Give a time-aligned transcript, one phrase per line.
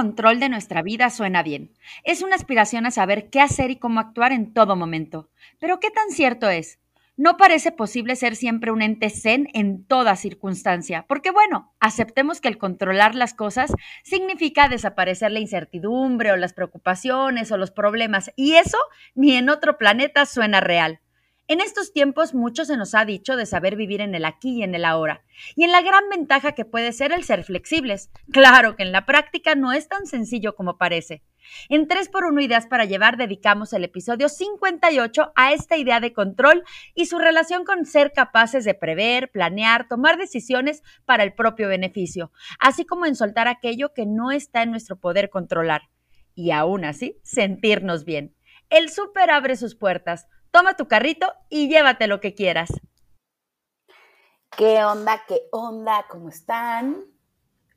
[0.00, 1.72] Control de nuestra vida suena bien.
[2.04, 5.28] Es una aspiración a saber qué hacer y cómo actuar en todo momento.
[5.58, 6.78] Pero ¿qué tan cierto es?
[7.18, 12.48] No parece posible ser siempre un ente zen en toda circunstancia, porque bueno, aceptemos que
[12.48, 18.54] el controlar las cosas significa desaparecer la incertidumbre o las preocupaciones o los problemas, y
[18.54, 18.78] eso
[19.14, 21.00] ni en otro planeta suena real.
[21.50, 24.62] En estos tiempos mucho se nos ha dicho de saber vivir en el aquí y
[24.62, 25.24] en el ahora,
[25.56, 28.08] y en la gran ventaja que puede ser el ser flexibles.
[28.30, 31.24] Claro que en la práctica no es tan sencillo como parece.
[31.68, 36.62] En 3x1 Ideas para Llevar dedicamos el episodio 58 a esta idea de control
[36.94, 42.30] y su relación con ser capaces de prever, planear, tomar decisiones para el propio beneficio,
[42.60, 45.88] así como en soltar aquello que no está en nuestro poder controlar.
[46.36, 48.36] Y aún así, sentirnos bien.
[48.68, 52.70] El súper abre sus puertas Toma tu carrito y llévate lo que quieras.
[54.56, 55.22] ¿Qué onda?
[55.28, 56.06] ¿Qué onda?
[56.08, 56.96] ¿Cómo están?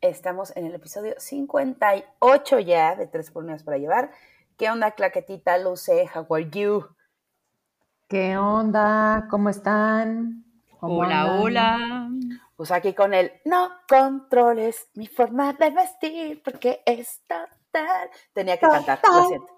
[0.02, 4.11] Estamos en el episodio 58 ya de Tres por para llevar.
[4.57, 6.09] ¿Qué onda, claquetita, Luce?
[6.13, 6.88] How are you?
[8.09, 9.27] ¿Qué onda?
[9.30, 10.43] ¿Cómo están?
[10.80, 12.09] hola, hola.
[12.55, 18.09] Pues aquí con el no controles mi forma de vestir porque es total.
[18.33, 19.53] Tenía que cantar, lo siento.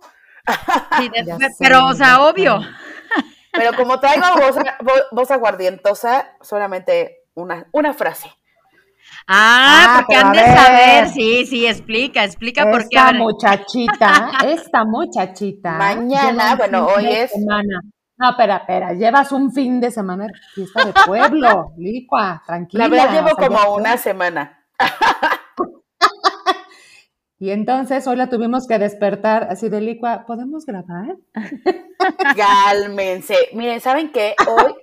[1.60, 2.60] pero, o sea, obvio.
[3.52, 4.26] Pero como traigo
[5.12, 8.30] voz, aguardientosa, solamente una, una frase.
[9.28, 12.98] Ah, ah porque han de saber, sí, sí, explica, explica por qué.
[12.98, 15.72] Esta muchachita, esta muchachita.
[15.74, 17.32] Mañana, bueno, hoy es.
[17.32, 17.82] Semana.
[18.18, 22.88] No, espera, espera, llevas un fin de semana de fiesta de pueblo, licua, tranquila.
[22.88, 24.66] La verdad llevo como una semana.
[27.46, 30.26] Y entonces hoy la tuvimos que despertar así de licua.
[30.26, 31.16] ¿Podemos grabar?
[32.36, 33.36] Cálmense.
[33.54, 34.36] Miren, ¿saben qué?
[34.48, 34.74] Hoy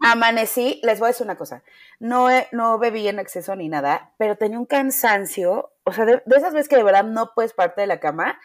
[0.00, 1.64] amanecí, les voy a decir una cosa.
[1.98, 5.72] No, no bebí en exceso ni nada, pero tenía un cansancio.
[5.82, 8.38] O sea, de, esas veces que de verdad no puedes parte de la cama.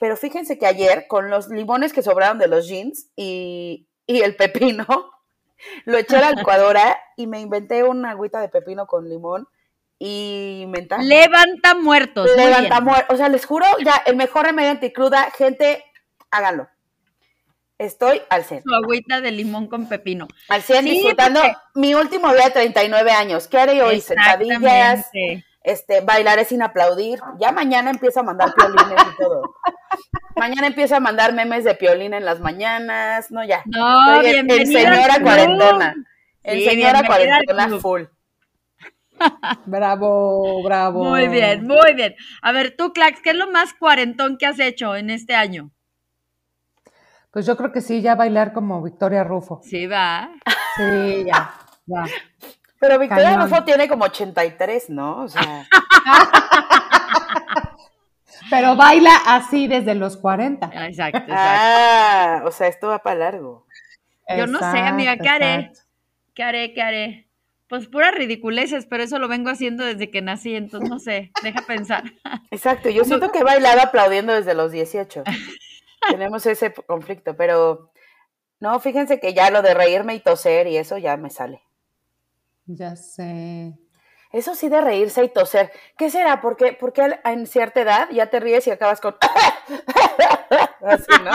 [0.00, 4.36] Pero fíjense que ayer, con los limones que sobraron de los jeans y, y el
[4.36, 4.86] pepino,
[5.84, 9.48] lo eché a la licuadora y me inventé una agüita de pepino con limón
[9.98, 11.06] y mental.
[11.08, 12.28] Levanta muertos.
[12.36, 13.14] Levanta muertos.
[13.14, 15.84] O sea, les juro, ya, el mejor remedio anticruda, gente,
[16.30, 16.68] háganlo.
[17.78, 18.62] Estoy al 100.
[18.62, 20.28] Su agüita de limón con pepino.
[20.48, 21.40] Al 100 disfrutando
[21.74, 23.48] mi último día de 39 años.
[23.48, 24.00] ¿Qué haré hoy?
[24.00, 25.10] Sentadillas,
[25.62, 27.20] este, bailaré sin aplaudir.
[27.38, 29.42] Ya mañana empiezo a mandar piolines y todo.
[30.36, 33.30] mañana empiezo a mandar memes de piolín en las mañanas.
[33.30, 33.62] No, ya.
[33.66, 35.94] No, el, el señora cuarentona.
[36.42, 38.04] El señora cuarentona full.
[39.66, 41.04] Bravo, bravo.
[41.04, 42.14] Muy bien, muy bien.
[42.42, 45.70] A ver, tú, Clax, ¿qué es lo más cuarentón que has hecho en este año?
[47.30, 49.60] Pues yo creo que sí, ya bailar como Victoria Rufo.
[49.62, 50.30] Sí, va.
[50.76, 51.54] Sí, ya,
[51.86, 52.04] ya.
[52.78, 55.22] Pero Victoria Rufo tiene como 83, ¿no?
[55.22, 55.66] O sea.
[58.50, 60.66] Pero baila así desde los 40.
[60.66, 61.32] Exacto, exacto.
[61.36, 63.66] Ah, o sea, esto va para largo.
[64.36, 65.72] Yo no sé, amiga, ¿qué haré?
[66.34, 66.72] ¿Qué haré?
[66.72, 67.25] ¿Qué haré?
[67.68, 71.62] Pues puras ridiculeces, pero eso lo vengo haciendo desde que nací, entonces no sé, deja
[71.62, 72.04] pensar.
[72.50, 75.24] Exacto, yo siento que he bailado aplaudiendo desde los 18.
[76.10, 77.90] Tenemos ese conflicto, pero
[78.60, 81.62] no, fíjense que ya lo de reírme y toser y eso ya me sale.
[82.66, 83.76] Ya sé.
[84.32, 85.72] Eso sí de reírse y toser.
[85.96, 86.40] ¿Qué será?
[86.40, 89.16] Porque, porque en cierta edad ya te ríes y acabas con...
[90.82, 91.30] Así, ¿no?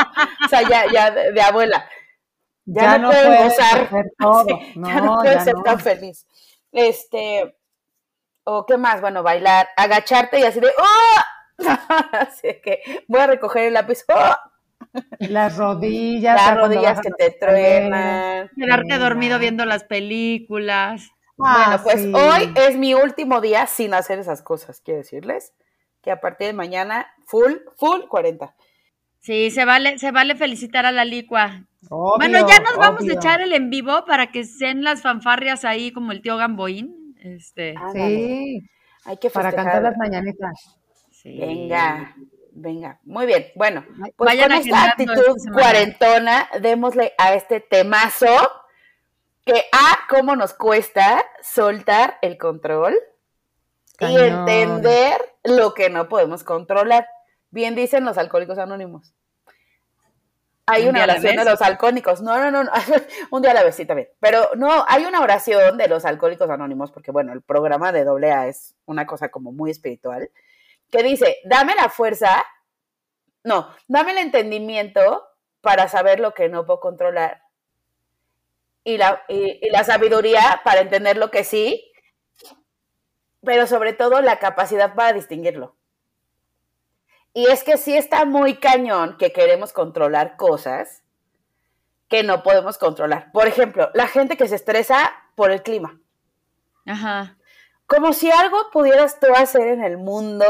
[0.46, 1.90] O sea, ya, ya de abuela.
[2.74, 3.90] Ya, no, puedes gozar.
[4.20, 4.60] Todo.
[4.76, 6.26] ya no puedes ser tan feliz.
[6.72, 7.56] Este,
[8.44, 11.58] o qué más, bueno, bailar, agacharte y así de, ¡oh!
[12.14, 14.36] así que voy a recoger el lápiz, ¡oh!
[15.20, 16.36] Las rodillas.
[16.36, 18.50] Las rodillas que te truenan.
[18.58, 21.10] Quedarte dormido viendo las películas.
[21.38, 25.54] bueno, ah, pues hoy es mi último día sin hacer esas cosas, quiero decirles
[26.02, 28.56] que a partir de mañana, full, full 40.
[29.20, 31.68] Sí, se vale, se vale felicitar a la licua.
[31.90, 35.92] Bueno, ya nos vamos a echar el en vivo para que sean las fanfarrias ahí
[35.92, 37.16] como el tío Gamboín.
[37.20, 37.76] Este.
[37.94, 38.62] sí.
[39.06, 40.78] Hay que Para cantar las mañanitas.
[41.24, 42.16] Venga,
[42.52, 43.00] venga.
[43.04, 43.48] Muy bien.
[43.56, 43.84] Bueno,
[44.16, 48.28] pues con esta actitud cuarentona, démosle a este temazo
[49.44, 52.96] que a cómo nos cuesta soltar el control
[54.00, 57.08] y entender lo que no podemos controlar.
[57.50, 59.14] Bien dicen los alcohólicos anónimos.
[60.68, 62.22] Hay Un una a oración de los alcohólicos.
[62.22, 62.72] No, no, no, no.
[63.32, 64.10] Un día a la vez, sí, también.
[64.20, 68.48] Pero no, hay una oración de los alcohólicos anónimos, porque bueno, el programa de AA
[68.48, 70.30] es una cosa como muy espiritual,
[70.90, 72.46] que dice, dame la fuerza,
[73.44, 75.28] no, dame el entendimiento
[75.62, 77.42] para saber lo que no puedo controlar
[78.84, 81.92] y la, y, y la sabiduría para entender lo que sí,
[83.44, 85.76] pero sobre todo la capacidad para distinguirlo.
[87.34, 91.04] Y es que sí está muy cañón que queremos controlar cosas
[92.10, 93.32] que no podemos controlar.
[93.32, 95.98] Por ejemplo, la gente que se estresa por el clima.
[96.86, 97.38] Ajá.
[97.88, 100.46] Como si algo pudieras tú hacer en el mundo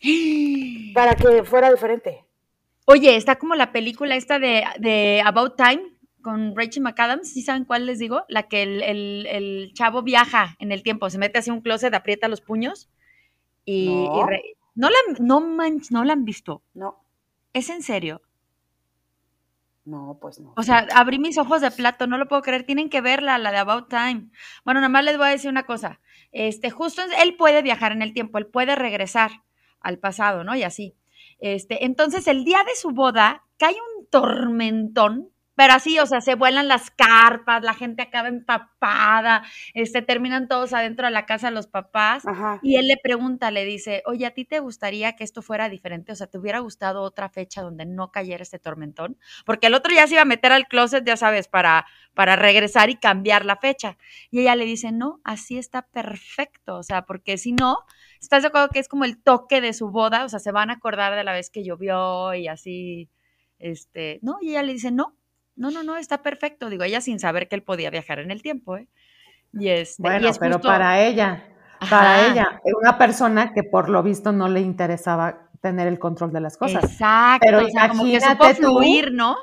[0.94, 2.24] para que fuera diferente.
[2.86, 5.90] Oye, está como la película esta de, de About Time
[6.22, 8.24] con Rachel McAdams, ¿sí saben cuál les digo?
[8.28, 11.92] La que el, el- el chavo viaja en el tiempo, se mete hacia un closet,
[11.94, 12.88] aprieta los puños
[13.64, 13.88] y...
[13.88, 14.26] y No.
[14.26, 15.40] re- no, la, no,
[15.90, 17.04] no la han visto, No,
[17.52, 18.22] es en serio.
[19.84, 20.54] no, pues no.
[20.56, 22.64] O sea, abrí mis ojos de plato, no lo puedo creer.
[22.64, 24.30] Tienen que verla, la de About Time.
[24.64, 26.00] Bueno, nada más les voy a decir una cosa.
[26.32, 29.30] Este, justo él puede viajar en el tiempo, él puede regresar
[29.80, 30.54] al pasado, ¿no?
[30.56, 30.96] Y así.
[31.38, 36.34] Este, entonces, el día de su boda cae un tormentón, pero así, o sea, se
[36.34, 41.66] vuelan las carpas, la gente acaba empapada, este, terminan todos adentro de la casa los
[41.66, 42.26] papás.
[42.26, 42.58] Ajá.
[42.62, 46.12] Y él le pregunta, le dice, oye, ¿a ti te gustaría que esto fuera diferente?
[46.12, 49.16] O sea, ¿te hubiera gustado otra fecha donde no cayera este tormentón?
[49.44, 52.90] Porque el otro ya se iba a meter al closet, ya sabes, para, para regresar
[52.90, 53.96] y cambiar la fecha.
[54.30, 56.76] Y ella le dice, no, así está perfecto.
[56.76, 57.78] O sea, porque si no,
[58.20, 60.24] ¿estás de acuerdo que es como el toque de su boda?
[60.24, 63.08] O sea, se van a acordar de la vez que llovió y así,
[63.58, 65.16] este, no, y ella le dice, no,
[65.56, 66.68] no, no, no, está perfecto.
[66.70, 68.88] Digo, ella sin saber que él podía viajar en el tiempo, ¿eh?
[69.52, 71.44] Y este, y Bueno, es pero justo- para ella,
[71.88, 72.26] para Ajá.
[72.26, 76.56] ella, una persona que por lo visto no le interesaba tener el control de las
[76.56, 76.84] cosas.
[76.84, 79.36] Exacto, Pero o sea, como que supo imagínate tú- fluir, ¿no?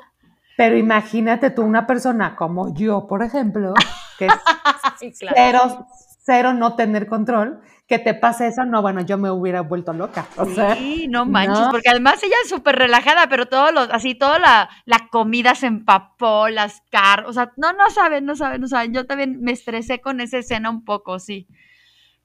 [0.56, 3.72] Pero imagínate tú una persona como yo, por ejemplo,
[4.18, 4.32] que es
[5.00, 5.34] Sí, claro.
[5.36, 5.86] cero,
[6.24, 10.26] cero no tener control, que te pase eso, no, bueno, yo me hubiera vuelto loca.
[10.36, 11.70] O sea, Sí, no manches, no.
[11.70, 15.66] porque además ella es súper relajada, pero todo lo, así, toda la, la comida se
[15.66, 18.94] empapó, las car, o sea, no, no saben, no saben, no saben.
[18.94, 21.46] Yo también me estresé con esa escena un poco, sí.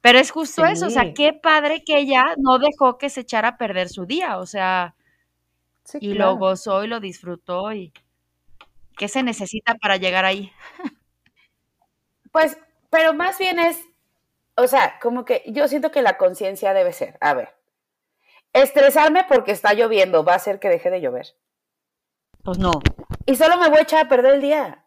[0.02, 3.50] Pero es justo eso, o sea, qué padre que ella no dejó que se echara
[3.50, 4.96] a perder su día, o sea,
[5.84, 6.32] sí, y claro.
[6.34, 7.94] lo gozó y lo disfrutó y
[8.98, 10.52] qué se necesita para llegar ahí.
[12.32, 12.58] Pues,
[12.90, 13.82] pero más bien es,
[14.58, 17.56] o sea, como que yo siento que la conciencia debe ser, a ver,
[18.54, 21.36] estresarme porque está lloviendo va a hacer que deje de llover.
[22.44, 22.72] Pues no.
[23.28, 24.84] Y solo me voy a echar a perder el día.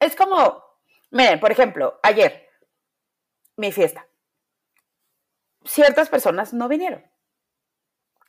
[0.00, 0.64] Es como,
[1.10, 2.48] miren, por ejemplo, ayer,
[3.56, 4.06] mi fiesta.
[5.64, 7.04] Ciertas personas no vinieron.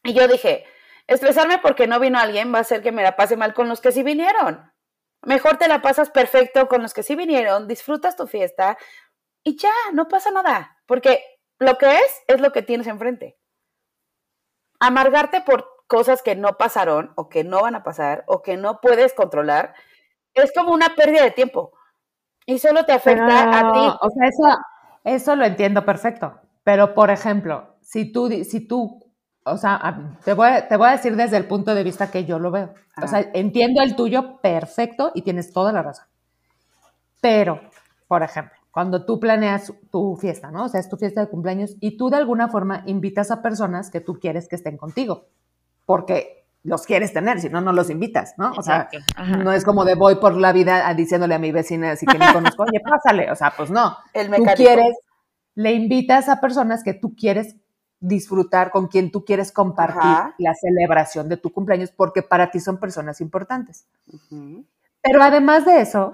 [0.04, 0.66] Y yo dije,
[1.08, 3.80] estresarme porque no vino alguien va a hacer que me la pase mal con los
[3.80, 4.74] que sí vinieron.
[5.22, 8.78] Mejor te la pasas perfecto con los que sí vinieron, disfrutas tu fiesta
[9.46, 10.78] y ya, no pasa nada.
[10.86, 11.22] Porque
[11.60, 13.38] lo que es, es lo que tienes enfrente.
[14.80, 18.82] Amargarte por cosas que no pasaron o que no van a pasar o que no
[18.82, 19.74] puedes controlar
[20.34, 21.72] es como una pérdida de tiempo.
[22.46, 23.80] Y solo te afecta a ti.
[24.02, 24.58] O sea, eso,
[25.04, 26.40] eso lo entiendo perfecto.
[26.64, 29.02] Pero, por ejemplo, si tú, si tú,
[29.44, 32.26] o sea, te voy, a- te voy a decir desde el punto de vista que
[32.26, 32.74] yo lo veo.
[33.02, 36.06] O sea, entiendo el tuyo perfecto y tienes toda la razón.
[37.22, 37.62] Pero,
[38.08, 40.66] por ejemplo, cuando tú planeas tu fiesta, ¿no?
[40.66, 43.90] O sea, es tu fiesta de cumpleaños y tú de alguna forma invitas a personas
[43.90, 45.30] que tú quieres que estén contigo,
[45.86, 48.52] porque los quieres tener, si no, no los invitas, ¿no?
[48.52, 49.38] O sea, ajá.
[49.38, 52.26] no es como de voy por la vida diciéndole a mi vecina así que ni
[52.34, 53.32] conozco, oye, pásale.
[53.32, 53.96] O sea, pues no.
[54.12, 54.98] El Tú quieres,
[55.54, 57.56] le invitas a personas que tú quieres
[58.02, 60.36] disfrutar, con quien tú quieres compartir Ajá.
[60.38, 63.88] la celebración de tu cumpleaños, porque para ti son personas importantes.
[64.12, 64.66] Ujú.
[65.02, 66.12] Pero además de eso,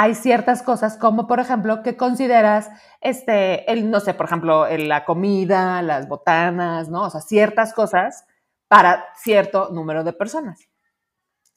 [0.00, 2.70] hay ciertas cosas como, por ejemplo, que consideras,
[3.02, 7.02] este, el, no sé, por ejemplo, el- la comida, las botanas, ¿no?
[7.04, 8.24] O sea, ciertas cosas
[8.68, 10.58] para cierto número de personas.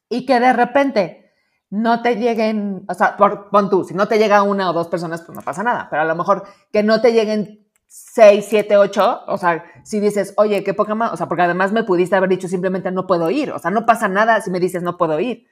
[0.09, 1.31] Y que de repente
[1.69, 4.87] no te lleguen, o sea, por, pon tú, si no te llega una o dos
[4.87, 8.77] personas, pues no pasa nada, pero a lo mejor que no te lleguen seis, siete,
[8.77, 12.15] ocho, o sea, si dices, oye, qué poca más, o sea, porque además me pudiste
[12.15, 14.97] haber dicho simplemente no puedo ir, o sea, no pasa nada si me dices no
[14.97, 15.47] puedo ir.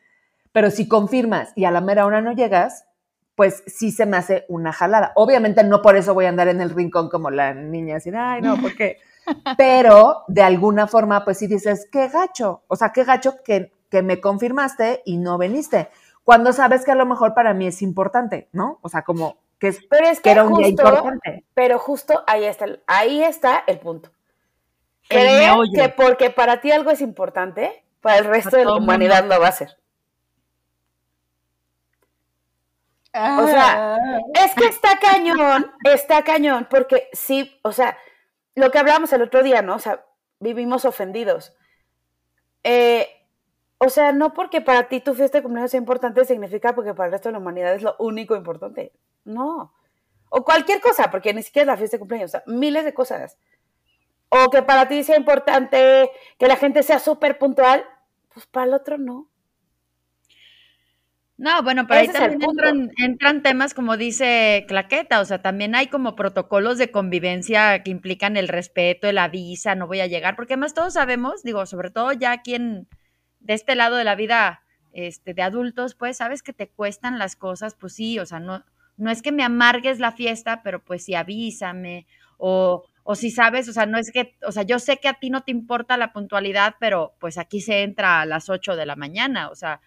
[0.51, 2.85] Pero si confirmas y a la mera hora no llegas,
[3.35, 5.13] pues sí se me hace una jalada.
[5.15, 8.41] Obviamente no por eso voy a andar en el rincón como la niña, así, ay,
[8.41, 8.97] no, ¿por qué?
[9.57, 14.01] Pero de alguna forma, pues sí dices, qué gacho, o sea, qué gacho que, que
[14.01, 15.89] me confirmaste y no veniste.
[16.23, 18.79] Cuando sabes que a lo mejor para mí es importante, ¿no?
[18.81, 21.45] O sea, como que, es, Pero es que que era un día justo, importante.
[21.53, 24.11] pero justo ahí está, el- ahí está el punto.
[25.07, 29.39] Creo que porque para ti algo es importante, Para el resto de la humanidad lo
[29.39, 29.51] va a
[33.13, 34.19] O sea, Ah.
[34.33, 37.97] es que está cañón, está cañón, porque sí, o sea,
[38.55, 39.75] lo que hablábamos el otro día, ¿no?
[39.75, 40.05] O sea,
[40.39, 41.53] vivimos ofendidos.
[42.63, 43.07] Eh,
[43.79, 47.07] o sea, no porque para ti tu fiesta de cumpleaños sea importante significa porque para
[47.07, 48.93] el resto de la humanidad es lo único importante.
[49.25, 49.73] No.
[50.29, 52.93] O cualquier cosa, porque ni siquiera es la fiesta de cumpleaños, o sea, miles de
[52.93, 53.37] cosas.
[54.29, 57.83] O que para ti sea importante que la gente sea súper puntual,
[58.33, 59.27] pues para el otro no.
[61.41, 65.73] No, bueno, pero ahí Ese también entran, entran temas como dice Claqueta, o sea, también
[65.73, 70.35] hay como protocolos de convivencia que implican el respeto, el avisa, no voy a llegar,
[70.35, 72.87] porque además todos sabemos, digo, sobre todo ya aquí en,
[73.39, 77.35] de este lado de la vida este, de adultos, pues sabes que te cuestan las
[77.35, 78.63] cosas, pues sí, o sea, no,
[78.97, 82.05] no es que me amargues la fiesta, pero pues sí avísame,
[82.37, 85.15] o, o si sabes, o sea, no es que, o sea, yo sé que a
[85.15, 88.85] ti no te importa la puntualidad, pero pues aquí se entra a las 8 de
[88.85, 89.81] la mañana, o sea,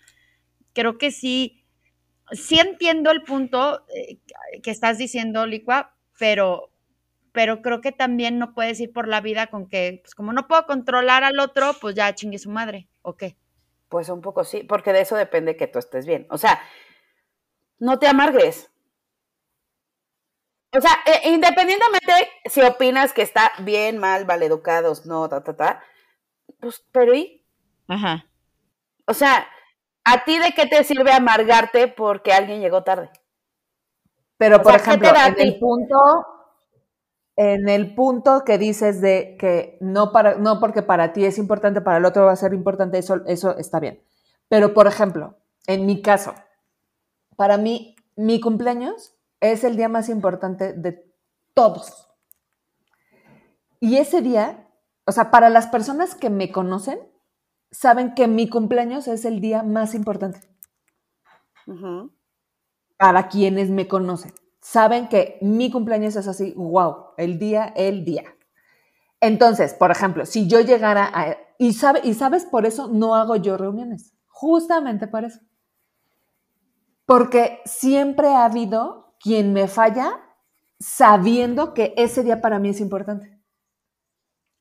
[0.75, 1.65] creo que sí,
[2.33, 4.19] sí entiendo el punto eh,
[4.63, 6.71] que estás diciendo, Licua, pero,
[7.33, 10.47] pero creo que también no puedes ir por la vida con que, pues como no
[10.47, 13.37] puedo controlar al otro, pues ya chingue su madre, ¿o qué?
[13.89, 16.27] Pues un poco sí, porque de eso depende que tú estés bien.
[16.31, 16.61] O sea,
[17.79, 18.71] no te amargues.
[20.77, 22.13] O sea, eh, independientemente
[22.47, 25.85] si opinas que está bien, mal, valeducados, no, ta, ta, ta,
[26.59, 27.45] pues, pero ¿y?
[27.87, 28.27] Ajá.
[29.07, 29.47] O sea,
[30.05, 33.11] ¿a ti de qué te sirve amargarte porque alguien llegó tarde?
[34.37, 35.97] Pero, O por sea, ¿qué ejemplo, en el punto,
[37.37, 41.81] en el punto que dices de que no, para, no porque para ti es importante,
[41.81, 44.03] para el otro va a ser importante, eso, eso está bien.
[44.49, 46.35] Pero, por ejemplo, en mi caso,
[47.37, 51.05] para mí, mi cumpleaños es el día más importante de
[51.55, 52.11] todos.
[53.81, 54.69] Y ese día,
[55.05, 56.99] o sea, para las personas que me conocen,
[57.75, 60.41] saben que mi cumpleaños es el día más importante
[62.97, 64.33] para quienes me conocen.
[64.61, 68.25] Saben que mi cumpleaños es así, wow, el día, el día.
[69.21, 71.37] Entonces, por ejemplo, si yo llegara a...
[71.59, 74.15] Y, sabe, y sabes, por eso no hago yo reuniones.
[74.27, 75.41] Justamente por eso.
[77.07, 80.21] Porque siempre ha habido quien me falla
[80.79, 83.34] sabiendo que ese día para mí es importante.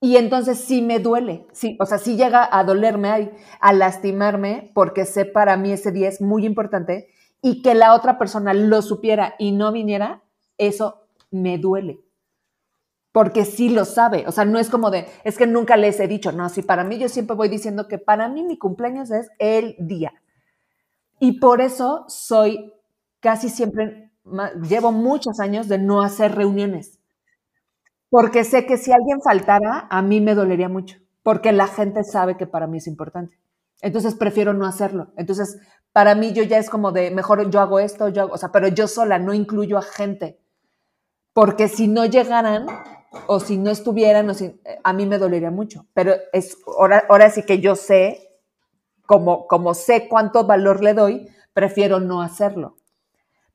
[0.04, 3.32] Y entonces sí me duele, sí, o sea, sí llega a dolerme,
[3.62, 7.08] a, lastimarme, porque sé para mí ese día es muy importante
[7.42, 10.22] y que la otra persona lo supiera y no viniera,
[10.58, 12.02] eso me duele.
[13.14, 16.10] Porque sí lo sabe, o sea, no es como de, es que nunca les he
[16.10, 19.30] dicho, no, sí, para mí yo siempre voy diciendo que para mí mi cumpleaños es
[19.40, 20.12] el día.
[21.22, 22.74] Y por eso soy
[23.22, 24.12] casi siempre,
[24.68, 27.00] llevo muchos años de no hacer reuniones.
[28.14, 32.38] Porque sé que si alguien faltara, a mí me dolería mucho, porque la gente sabe
[32.38, 33.40] que para mí es importante.
[33.82, 35.08] Entonces prefiero no hacerlo.
[35.18, 35.58] Entonces,
[35.94, 38.52] para mí yo ya es como de, mejor yo hago esto, yo hago, o sea,
[38.52, 40.40] pero yo sola no incluyo a gente.
[41.34, 42.68] Porque si no llegaran
[43.26, 45.88] o si no estuvieran, si, a mí me dolería mucho.
[45.96, 48.30] Pero es, ahora, ahora sí que yo sé,
[49.08, 52.76] como, como sé cuánto valor le doy, prefiero no hacerlo.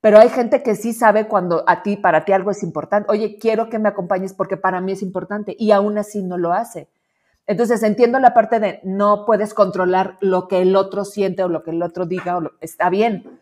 [0.01, 3.11] Pero hay gente que sí sabe cuando a ti, para ti algo es importante.
[3.11, 6.53] Oye, quiero que me acompañes porque para mí es importante y aún así no lo
[6.53, 6.87] hace.
[7.47, 11.63] Entonces entiendo la parte de no puedes controlar lo que el otro siente o lo
[11.63, 13.39] que el otro diga, o lo- está bien,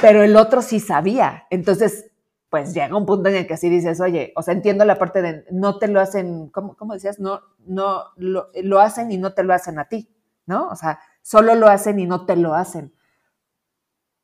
[0.00, 1.44] pero el otro sí sabía.
[1.50, 2.10] Entonces,
[2.50, 5.22] pues llega un punto en el que así dices, oye, o sea, entiendo la parte
[5.22, 7.20] de no te lo hacen, ¿cómo, cómo decías?
[7.20, 10.08] No, no, lo, lo hacen y no te lo hacen a ti,
[10.46, 10.68] ¿no?
[10.68, 12.92] O sea, solo lo hacen y no te lo hacen.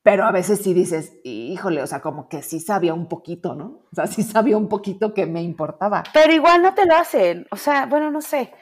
[0.04, 3.86] Pero a veces sí dices, híjole, o sea, como que sí sabía un poquito, ¿no?
[3.90, 6.04] O sea, sí sabía un poquito que me importaba.
[6.12, 7.46] Pero igual no te lo hacen.
[7.50, 8.52] O sea, bueno, no sé.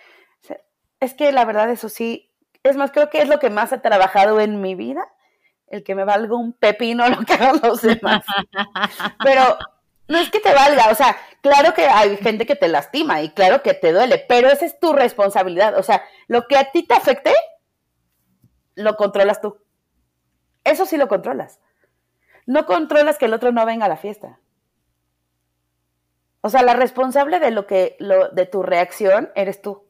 [1.00, 2.32] Es que la verdad, eso sí.
[2.62, 5.08] Es más, creo que es lo que más he trabajado en mi vida.
[5.66, 8.24] El que me valga un pepino lo que hagan los demás.
[9.24, 9.58] Pero
[10.06, 10.90] no es que te valga.
[10.92, 14.46] O sea, claro que hay gente que te lastima y claro que te duele, pero
[14.46, 15.76] esa es tu responsabilidad.
[15.76, 17.32] O sea, lo que a ti te afecte,
[18.76, 19.58] lo controlas tú.
[20.64, 21.60] Eso sí lo controlas.
[22.46, 24.38] No controlas que el otro no venga a la fiesta.
[26.40, 29.84] O sea, la responsable de lo que, lo, de tu reacción eres tú.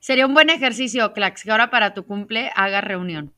[0.00, 3.32] Sería un buen ejercicio, Clax, que ahora para tu cumple haga reunión.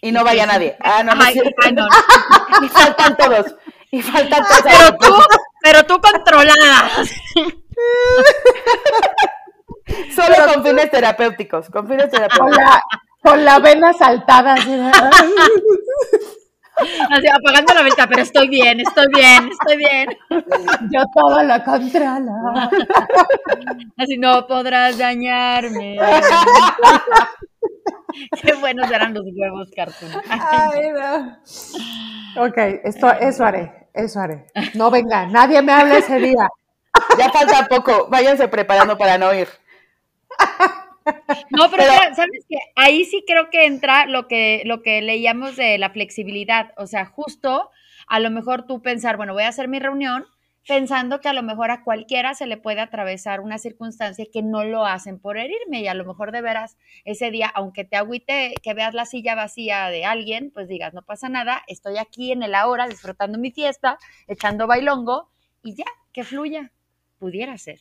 [0.00, 0.76] Y no vaya nadie.
[0.80, 1.40] Ah, no, Ay,
[1.72, 1.86] no.
[2.62, 3.54] Y faltan todos.
[3.90, 4.62] Y faltan todos.
[4.64, 5.14] Pero tú,
[5.62, 6.90] pero tú controlada.
[10.14, 11.70] Solo con fines terapéuticos.
[11.70, 12.64] Con fines terapéuticos.
[13.22, 14.54] Con la vena saltada.
[14.54, 14.70] así
[17.10, 20.08] Así, apagando la vista, pero estoy bien, estoy bien, estoy bien.
[20.90, 22.32] Yo todo lo controlo.
[23.98, 25.98] Así no podrás dañarme.
[28.42, 30.10] Qué buenos eran los huevos cartoon.
[30.28, 31.36] Ay, no.
[32.44, 34.46] Ok, esto, eso haré, eso haré.
[34.74, 36.48] No venga, nadie me hable ese día.
[37.18, 39.48] Ya falta poco, váyanse preparando para no ir.
[41.50, 45.78] No, pero, sabes que ahí sí creo que entra lo que, lo que leíamos de
[45.78, 46.72] la flexibilidad.
[46.76, 47.70] O sea, justo
[48.06, 50.26] a lo mejor tú pensar, bueno, voy a hacer mi reunión
[50.66, 54.64] pensando que a lo mejor a cualquiera se le puede atravesar una circunstancia que no
[54.64, 58.54] lo hacen por herirme y a lo mejor de veras ese día, aunque te agüite
[58.62, 62.42] que veas la silla vacía de alguien, pues digas, no pasa nada, estoy aquí en
[62.42, 63.98] el ahora disfrutando mi fiesta,
[64.28, 65.30] echando bailongo
[65.62, 66.72] y ya, que fluya.
[67.18, 67.80] Pudiera ser.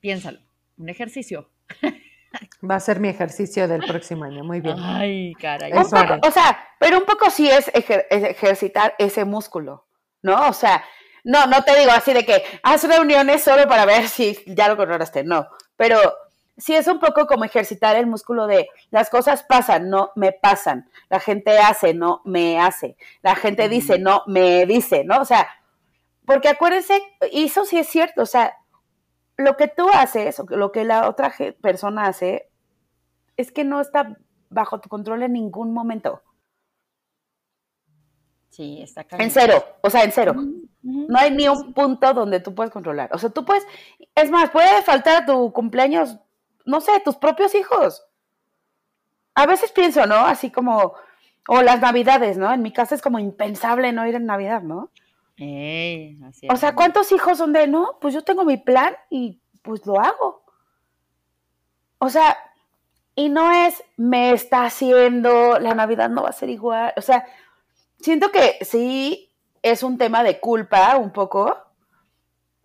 [0.00, 0.40] Piénsalo,
[0.76, 1.50] un ejercicio.
[2.68, 4.76] Va a ser mi ejercicio del próximo año, muy bien.
[4.78, 5.72] Ay, caray.
[5.72, 9.86] Un poco, o sea, pero un poco sí es ejer ejercitar ese músculo,
[10.22, 10.48] ¿no?
[10.48, 10.84] O sea,
[11.24, 14.76] no, no te digo así de que haz reuniones solo para ver si ya lo
[14.76, 15.98] controlaste, no, pero
[16.56, 20.88] sí es un poco como ejercitar el músculo de las cosas pasan, no me pasan,
[21.08, 25.20] la gente hace, no me hace, la gente dice, no me dice, ¿no?
[25.20, 25.48] O sea,
[26.26, 28.56] porque acuérdense, y eso sí es cierto, o sea,
[29.40, 32.50] lo que tú haces, o lo que la otra persona hace,
[33.36, 34.16] es que no está
[34.48, 36.22] bajo tu control en ningún momento.
[38.50, 40.34] Sí, está En cero, o sea, en cero.
[40.82, 43.10] No hay ni un punto donde tú puedes controlar.
[43.12, 43.66] O sea, tú puedes,
[44.14, 46.18] es más, puede faltar a tu cumpleaños,
[46.64, 48.06] no sé, tus propios hijos.
[49.34, 50.16] A veces pienso, ¿no?
[50.16, 50.94] Así como,
[51.48, 52.52] o las navidades, ¿no?
[52.52, 54.90] En mi casa es como impensable no ir en Navidad, ¿no?
[55.40, 57.98] O sea, ¿cuántos hijos son de, no?
[58.00, 60.44] Pues yo tengo mi plan y pues lo hago.
[61.98, 62.36] O sea,
[63.14, 66.92] y no es, me está haciendo, la Navidad no va a ser igual.
[66.96, 67.26] O sea,
[68.00, 71.56] siento que sí es un tema de culpa un poco,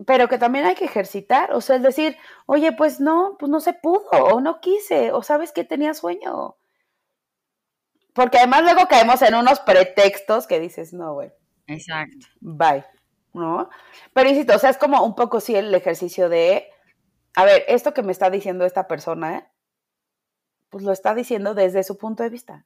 [0.05, 1.53] pero que también hay que ejercitar.
[1.53, 5.23] O sea, es decir, oye, pues no, pues no se pudo, o no quise, o
[5.23, 6.57] sabes que tenía sueño.
[8.13, 11.31] Porque además luego caemos en unos pretextos que dices, no, güey.
[11.67, 12.27] Exacto.
[12.39, 12.85] Bye.
[13.33, 13.69] ¿No?
[14.13, 16.69] Pero insisto, o sea, es como un poco sí el ejercicio de,
[17.35, 19.51] a ver, esto que me está diciendo esta persona,
[20.69, 22.65] pues lo está diciendo desde su punto de vista.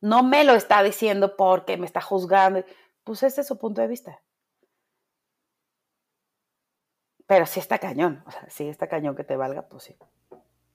[0.00, 2.64] No me lo está diciendo porque me está juzgando.
[3.04, 4.22] Pues ese es su punto de vista.
[7.26, 8.22] Pero sí está cañón.
[8.26, 9.96] O sea, sí está cañón que te valga, pues sí.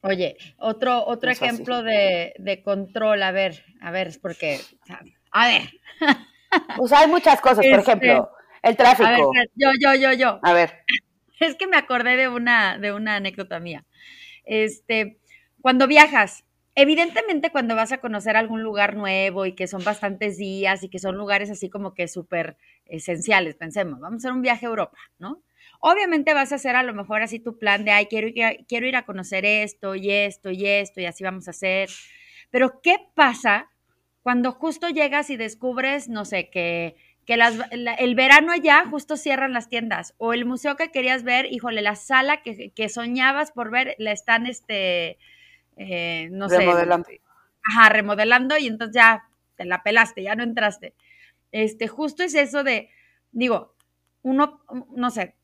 [0.01, 4.59] Oye, otro, otro ejemplo de, control, a ver, a ver, porque,
[5.31, 5.69] a ver.
[6.77, 9.31] Pues hay muchas cosas, por este, ejemplo, el tráfico.
[9.55, 10.39] yo, yo, yo, yo.
[10.43, 10.83] A ver.
[11.39, 13.85] Es que me acordé de una, de una anécdota mía.
[14.45, 15.19] Este,
[15.61, 20.83] cuando viajas, evidentemente cuando vas a conocer algún lugar nuevo y que son bastantes días
[20.83, 24.65] y que son lugares así como que súper esenciales, pensemos, vamos a hacer un viaje
[24.65, 25.41] a Europa, ¿no?
[25.79, 28.27] Obviamente vas a hacer a lo mejor así tu plan de, ay, quiero
[28.67, 31.89] quiero ir a conocer esto y esto y esto y así vamos a hacer.
[32.49, 33.69] Pero ¿qué pasa
[34.25, 36.95] cuando justo llegas y descubres, no sé, que,
[37.27, 41.83] que el verano allá justo cierran las tiendas o el museo que querías ver, híjole,
[41.83, 45.19] la sala que, que soñabas por ver la están, este,
[45.77, 47.07] eh, no remodelando.
[47.07, 47.21] sé.
[47.61, 50.95] Ajá, remodelando y entonces ya te la pelaste, ya no entraste.
[51.51, 52.89] Este, justo es eso de,
[53.31, 53.75] digo,
[54.23, 54.59] uno,
[54.95, 55.35] no sé,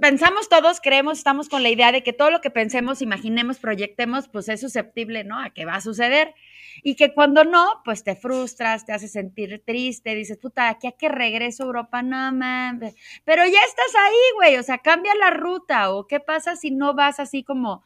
[0.00, 4.28] pensamos todos, creemos, estamos con la idea de que todo lo que pensemos, imaginemos, proyectemos,
[4.28, 5.40] pues es susceptible, ¿no?
[5.40, 6.34] A que va a suceder.
[6.82, 10.92] Y que cuando no, pues te frustras, te hace sentir triste, dices, puta, aquí a
[10.92, 12.94] que regreso a Europa, no mames.
[13.24, 16.94] Pero ya estás ahí, güey, o sea, cambia la ruta, o qué pasa si no
[16.94, 17.84] vas así como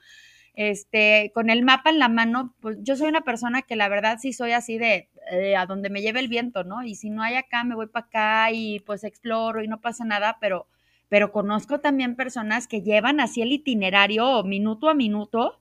[0.55, 4.19] este, con el mapa en la mano, pues yo soy una persona que la verdad
[4.21, 6.83] sí soy así de eh, a donde me lleve el viento, ¿no?
[6.83, 10.05] Y si no hay acá, me voy para acá y pues exploro y no pasa
[10.05, 10.67] nada, pero,
[11.09, 15.61] pero conozco también personas que llevan así el itinerario minuto a minuto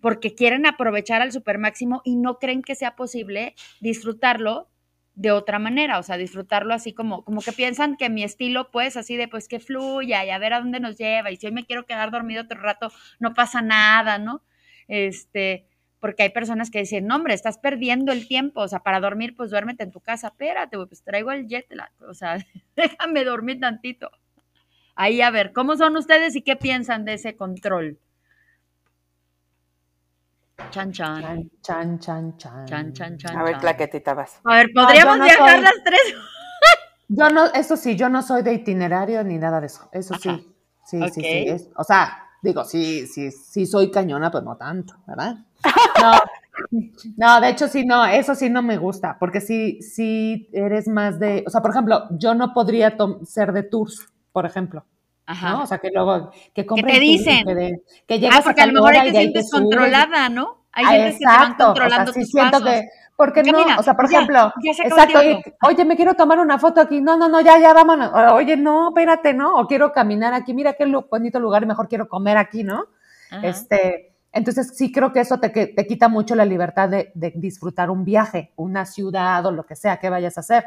[0.00, 4.68] porque quieren aprovechar al super máximo y no creen que sea posible disfrutarlo
[5.16, 8.98] de otra manera, o sea, disfrutarlo así como, como que piensan que mi estilo, pues,
[8.98, 11.52] así de, pues, que fluya y a ver a dónde nos lleva, y si hoy
[11.52, 14.42] me quiero quedar dormido otro rato, no pasa nada, ¿no?
[14.88, 15.66] Este,
[16.00, 19.34] porque hay personas que dicen, no, hombre, estás perdiendo el tiempo, o sea, para dormir,
[19.34, 22.36] pues, duérmete en tu casa, espérate, pues, traigo el jet lag, o sea,
[22.76, 24.10] déjame dormir tantito.
[24.96, 27.98] Ahí, a ver, ¿cómo son ustedes y qué piensan de ese control?
[30.70, 31.50] Chan, chan.
[31.62, 32.66] Chan, chan, chan.
[32.66, 33.36] Chan, chan, chan.
[33.36, 34.40] A ver, claquetita vas.
[34.42, 36.00] A ver, ¿podríamos viajar las tres?
[37.08, 39.88] yo no, eso sí, yo no soy de itinerario ni nada de eso.
[39.92, 40.52] Eso sí.
[40.86, 41.70] Sí, sí, sí.
[41.76, 45.36] o sea, digo, sí, sí, sí soy cañona, pues no tanto, ¿verdad?
[46.00, 46.12] No,
[47.16, 51.18] no, de hecho sí, no, eso sí no me gusta, porque sí, sí eres más
[51.18, 54.84] de, o sea, por ejemplo, yo no podría ser de tours, por ejemplo.
[55.24, 55.52] Ajá.
[55.52, 55.62] ¿no?
[55.62, 57.46] O sea, que luego, que compren Que te dicen.
[57.46, 60.58] Que, que llegas ah, porque a, lo mejor hay que sientes controlada, ¿no?
[60.72, 62.68] Hay gente que te van controlando o sea, sí tus siento pasos.
[62.68, 65.84] que, porque Ya no, mira, o sea, por ya, ejemplo, ya se exacto, oye, oye,
[65.86, 69.32] me quiero tomar una foto aquí, no, no, no, ya, ya, vámonos, oye, no, espérate,
[69.32, 69.56] ¿no?
[69.56, 72.88] O quiero caminar aquí, mira qué bonito lugar y mejor quiero comer aquí, ¿no?
[73.30, 73.46] Ajá.
[73.46, 77.88] Este, entonces sí creo que eso te, te quita mucho la libertad de, de disfrutar
[77.88, 80.66] un viaje, una ciudad o lo que sea que vayas a hacer.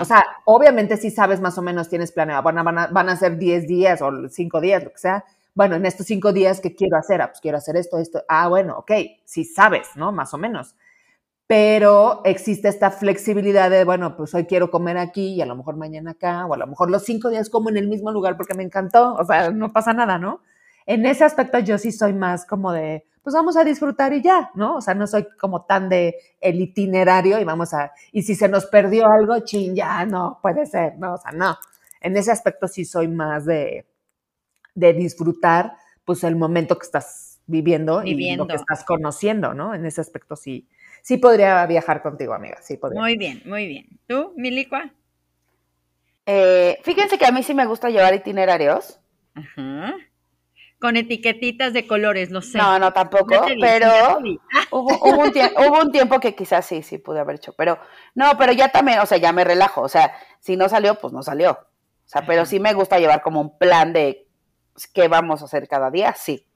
[0.00, 3.38] O sea, obviamente sí sabes más o menos, tienes planeado, van a, van a, ser
[3.38, 5.24] 10 días o 5 días, lo que sea.
[5.54, 7.20] Bueno, en estos 5 días, ¿qué quiero hacer?
[7.20, 8.22] Ah, pues quiero hacer esto, esto.
[8.28, 8.92] Ah, bueno, ok,
[9.24, 10.12] sí sabes, ¿no?
[10.12, 10.74] Más o menos.
[11.46, 15.76] Pero existe esta flexibilidad de, bueno, pues hoy quiero comer aquí y a lo mejor
[15.76, 18.54] mañana acá, o a lo mejor los 5 días como en el mismo lugar porque
[18.54, 19.14] me encantó.
[19.14, 20.40] O sea, no pasa nada, ¿no?
[20.86, 24.50] En ese aspecto yo sí soy más como de, pues vamos a disfrutar y ya,
[24.54, 24.76] ¿no?
[24.76, 28.48] O sea, no soy como tan de el itinerario y vamos a, y si se
[28.48, 31.14] nos perdió algo, chin, ya no, puede ser, ¿no?
[31.14, 31.56] O sea, no.
[32.00, 33.86] En ese aspecto sí soy más de,
[34.74, 35.72] de disfrutar,
[36.04, 38.44] pues el momento que estás viviendo, y Viviendo.
[38.44, 39.74] lo que estás conociendo, ¿no?
[39.74, 40.68] En ese aspecto sí,
[41.02, 43.00] sí podría viajar contigo, amiga, sí podría.
[43.00, 43.86] Muy bien, muy bien.
[44.06, 44.90] ¿Tú, Milicua?
[46.26, 49.00] Eh, fíjense que a mí sí me gusta llevar itinerarios.
[49.34, 49.94] Ajá.
[50.84, 52.58] Con etiquetitas de colores, lo sé.
[52.58, 53.88] No, no, tampoco, vi, pero
[54.70, 57.78] hubo, hubo un tie- hubo un tiempo que quizás sí, sí pude haber hecho, pero
[58.14, 61.14] no, pero ya también, o sea, ya me relajo, o sea, si no salió, pues
[61.14, 61.52] no salió.
[61.52, 64.26] O sea, pero sí me gusta llevar como un plan de
[64.92, 66.46] qué vamos a hacer cada día, sí.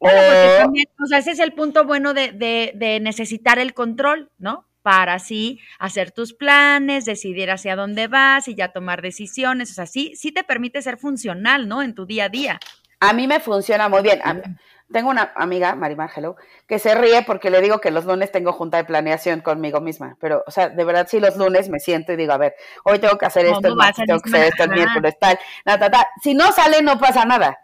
[0.00, 3.58] Bueno, porque O- también, o sea, ese es el punto bueno de, de- de necesitar
[3.58, 4.66] el control, ¿no?
[4.82, 9.70] Para así hacer tus planes, decidir hacia dónde vas y ya tomar decisiones.
[9.72, 11.82] O sea, sí, sí te permite ser funcional, ¿no?
[11.82, 12.60] En tu día a día.
[13.00, 14.20] A mí me funciona muy bien.
[14.24, 14.56] Mí-
[14.90, 18.52] tengo una amiga, Marimar Hello, que se ríe porque le digo que los lunes tengo
[18.54, 20.16] junta de planeación conmigo misma.
[20.18, 22.98] Pero, o sea, de verdad, sí, los lunes me siento y digo, a ver, hoy
[22.98, 25.78] tengo que hacer esto, ¿Cómo el martes tengo que hacer esto, el miércoles tal, ta,
[25.78, 26.08] ta, ta.
[26.22, 27.58] Si no sale, no pasa nada.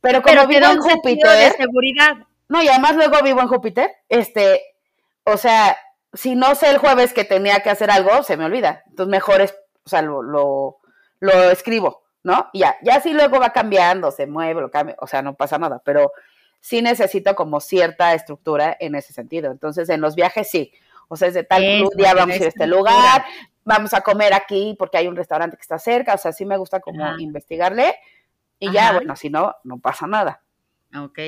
[0.00, 2.12] Pero como Pero vivo en sentido de Júpiter, seguridad.
[2.48, 4.62] no, y además luego vivo en Júpiter, este,
[5.24, 5.76] o sea,
[6.14, 8.82] si no sé el jueves que tenía que hacer algo, se me olvida.
[8.88, 10.78] Entonces mejor es, o sea, lo, lo,
[11.20, 12.48] lo escribo, ¿no?
[12.52, 15.80] Ya, ya si luego va cambiando, se mueve, lo cambia, o sea, no pasa nada,
[15.84, 16.12] pero
[16.60, 19.50] sí necesito como cierta estructura en ese sentido.
[19.50, 20.72] Entonces, en los viajes sí.
[21.08, 23.24] O sea, es de tal Eso, día vamos a ir a este lugar,
[23.64, 26.56] vamos a comer aquí porque hay un restaurante que está cerca, o sea, sí me
[26.56, 27.16] gusta como Ajá.
[27.18, 27.96] investigarle
[28.58, 30.40] y ya, bueno, si no, no pasa nada.
[30.96, 31.18] Ok.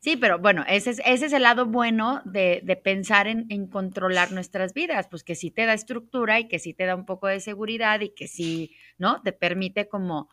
[0.00, 3.66] Sí, pero bueno, ese es, ese es el lado bueno de, de pensar en, en
[3.66, 7.04] controlar nuestras vidas, pues que sí te da estructura y que sí te da un
[7.04, 9.20] poco de seguridad y que sí, ¿no?
[9.20, 10.30] Te permite como,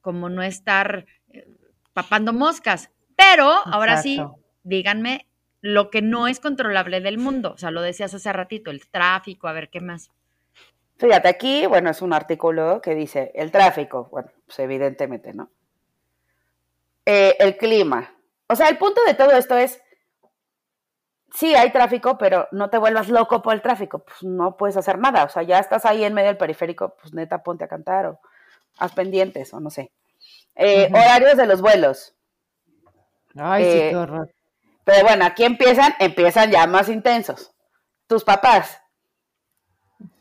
[0.00, 1.46] como no estar eh,
[1.92, 2.90] papando moscas.
[3.14, 4.22] Pero ahora sí,
[4.62, 5.26] díganme
[5.60, 7.52] lo que no es controlable del mundo.
[7.52, 10.10] O sea, lo decías hace ratito, el tráfico, a ver qué más.
[10.96, 15.50] Fíjate, aquí, bueno, es un artículo que dice el tráfico, bueno, pues evidentemente, ¿no?
[17.04, 18.14] Eh, el clima.
[18.50, 19.80] O sea, el punto de todo esto es,
[21.32, 24.98] sí hay tráfico, pero no te vuelvas loco por el tráfico, pues no puedes hacer
[24.98, 28.06] nada, o sea, ya estás ahí en medio del periférico, pues neta, ponte a cantar
[28.06, 28.20] o
[28.78, 29.92] haz pendientes o no sé.
[30.56, 30.88] Eh.
[30.92, 32.16] Horarios de los vuelos.
[33.36, 34.34] Ay, sí, Eh, qué horror.
[34.82, 37.52] Pero bueno, aquí empiezan, empiezan ya más intensos.
[38.08, 38.82] Tus papás.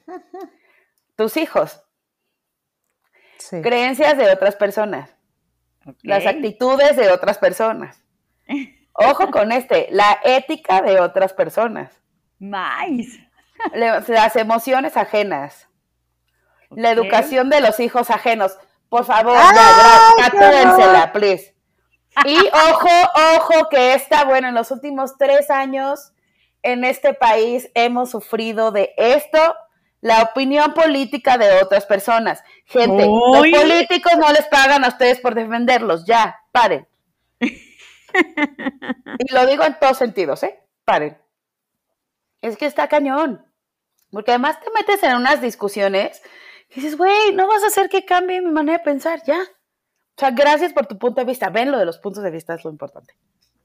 [1.16, 1.82] Tus hijos.
[3.40, 3.60] Sí.
[3.64, 5.16] Creencias de otras personas.
[6.04, 8.04] Las actitudes de otras personas.
[8.94, 11.92] Ojo con este, la ética de otras personas.
[12.40, 13.30] Nice.
[13.74, 15.68] Las emociones ajenas.
[16.70, 18.58] La educación de los hijos ajenos.
[18.90, 21.56] Por favor, ¡Ay, ya, qué gra- tatúensela, please.
[22.26, 22.38] Y
[22.72, 22.90] ojo,
[23.38, 26.12] ojo, que esta, bueno, en los últimos tres años
[26.64, 29.56] en este país hemos sufrido de esto,
[30.02, 32.44] la opinión política de otras personas.
[32.66, 33.52] Gente, ¡Uy!
[33.52, 36.88] los políticos no les pagan a ustedes por defenderlos, ya, paren.
[39.20, 40.64] Y lo digo en todos sentidos, ¿eh?
[40.86, 41.18] Paren.
[42.42, 43.46] Es que está cañón.
[44.12, 46.22] Porque además te metes en unas discusiones
[46.70, 49.42] y dices, güey, no vas a hacer que cambie mi manera de pensar, ya.
[49.42, 51.50] O sea, gracias por tu punto de vista.
[51.50, 53.16] Ven, lo de los puntos de vista es lo importante.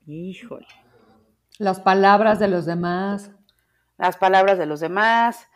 [0.07, 0.67] Híjole.
[1.59, 3.31] Las palabras de los demás.
[3.97, 5.49] Las palabras de los demás.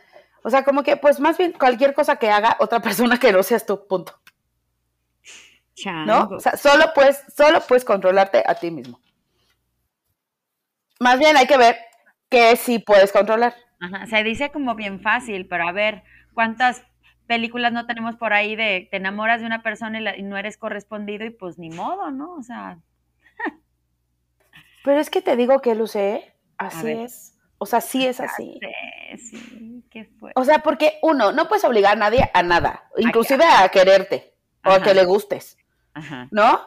[0.42, 3.42] O sea, como que, pues más bien cualquier cosa que haga otra persona que no
[3.42, 4.18] seas tu punto,
[5.86, 6.28] ¿no?
[6.36, 9.00] O sea, solo puedes, solo puedes controlarte a ti mismo.
[11.00, 11.76] Más bien hay que ver
[12.28, 13.54] que sí puedes controlar.
[13.80, 16.02] Ajá, se dice como bien fácil, pero a ver,
[16.34, 16.82] ¿cuántas
[17.26, 20.36] películas no tenemos por ahí de te enamoras de una persona y, la- y no
[20.36, 22.34] eres correspondido y pues ni modo, ¿no?
[22.34, 22.78] O sea,
[24.84, 27.34] Pero es que te digo que, Luce, así es.
[27.58, 28.58] O sea, sí es así.
[29.18, 30.32] sí, ¿qué fue?
[30.36, 34.32] O sea, porque uno, no puedes obligar a nadie a nada, inclusive a quererte
[34.64, 35.58] o a que le gustes,
[35.94, 36.28] Ajá.
[36.30, 36.60] ¿no?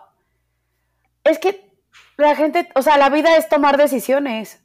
[1.24, 1.70] Es que
[2.18, 4.64] La gente, o sea, la vida es tomar decisiones.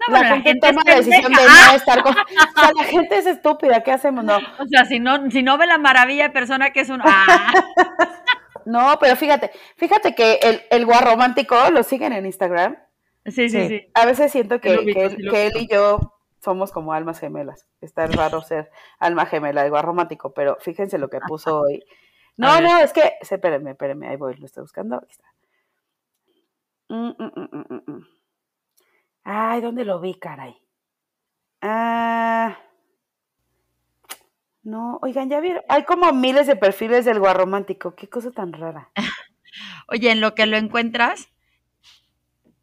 [0.00, 2.12] No, la, bueno, gente toma la decisión de no estar con.
[2.12, 4.24] O sea, la gente es estúpida, ¿qué hacemos?
[4.24, 4.36] No.
[4.58, 7.00] O sea, si no, si no ve la maravilla de persona que es un...
[7.04, 7.52] ¡Ah!
[8.66, 12.76] No, pero fíjate, fíjate que el, el guarromántico lo siguen en Instagram.
[13.26, 13.68] Sí, sí, Sí.
[13.68, 13.90] sí.
[13.92, 15.98] A veces siento que, Sí lo ubico, que, sí lo que él y yo
[16.42, 17.66] somos como almas gemelas.
[17.82, 21.84] Está raro ser alma gemela, el guarromántico, pero fíjense lo que puso hoy.
[22.36, 24.96] No, no, es que, espérenme, espérenme, ahí voy, lo estoy buscando.
[24.96, 25.28] Aquí está.
[26.88, 28.06] Mm, mm, mm.
[29.24, 30.56] Ay, ¿dónde lo vi, caray?
[31.62, 32.58] Ah.
[34.62, 38.90] No, oigan, ya vieron, hay como miles de perfiles del guarromántico, qué cosa tan rara.
[39.88, 41.28] Oye, en lo que lo encuentras,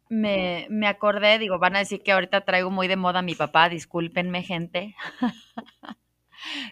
[0.08, 3.34] me, me acordé, digo, van a decir que ahorita traigo muy de moda a mi
[3.34, 4.96] papá, discúlpenme, gente.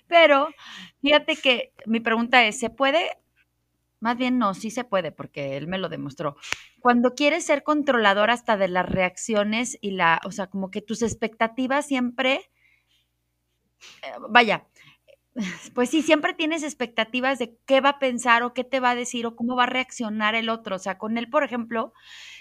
[0.09, 0.49] Pero
[1.03, 3.19] fíjate que mi pregunta es, ¿se puede?
[4.01, 6.37] Más bien no, sí se puede, porque él me lo demostró.
[6.81, 11.03] Cuando quieres ser controlador hasta de las reacciones y la, o sea, como que tus
[11.03, 12.51] expectativas siempre,
[14.03, 14.67] eh, vaya,
[15.75, 18.95] pues sí, siempre tienes expectativas de qué va a pensar o qué te va a
[18.95, 20.77] decir o cómo va a reaccionar el otro.
[20.77, 21.93] O sea, con él, por ejemplo,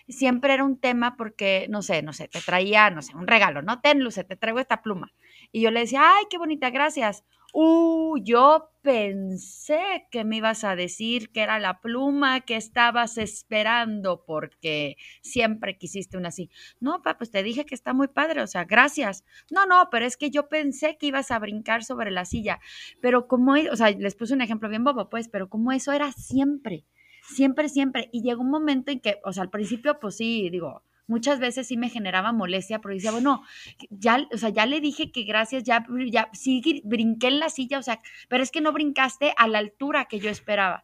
[0.07, 3.61] siempre era un tema porque, no sé, no sé, te traía, no sé, un regalo,
[3.61, 3.81] ¿no?
[3.81, 5.11] Ten, Luce, te traigo esta pluma.
[5.51, 7.23] Y yo le decía, ay, qué bonita, gracias.
[7.51, 14.23] Uh, yo pensé que me ibas a decir que era la pluma que estabas esperando
[14.25, 16.51] porque siempre quisiste una así.
[16.79, 19.23] No, papá, pues te dije que está muy padre, o sea, gracias.
[19.51, 22.59] No, no, pero es que yo pensé que ibas a brincar sobre la silla.
[23.01, 25.91] Pero como, e- o sea, les puse un ejemplo bien bobo, pues, pero como eso
[25.91, 26.85] era siempre,
[27.23, 28.09] siempre, siempre.
[28.11, 31.67] Y llegó un momento en que, o sea, al principio, pues sí, digo, muchas veces
[31.67, 33.43] sí me generaba molestia, pero decía, bueno,
[33.89, 37.79] ya, o sea, ya le dije que gracias, ya, ya, sí brinqué en la silla,
[37.79, 40.83] o sea, pero es que no brincaste a la altura que yo esperaba.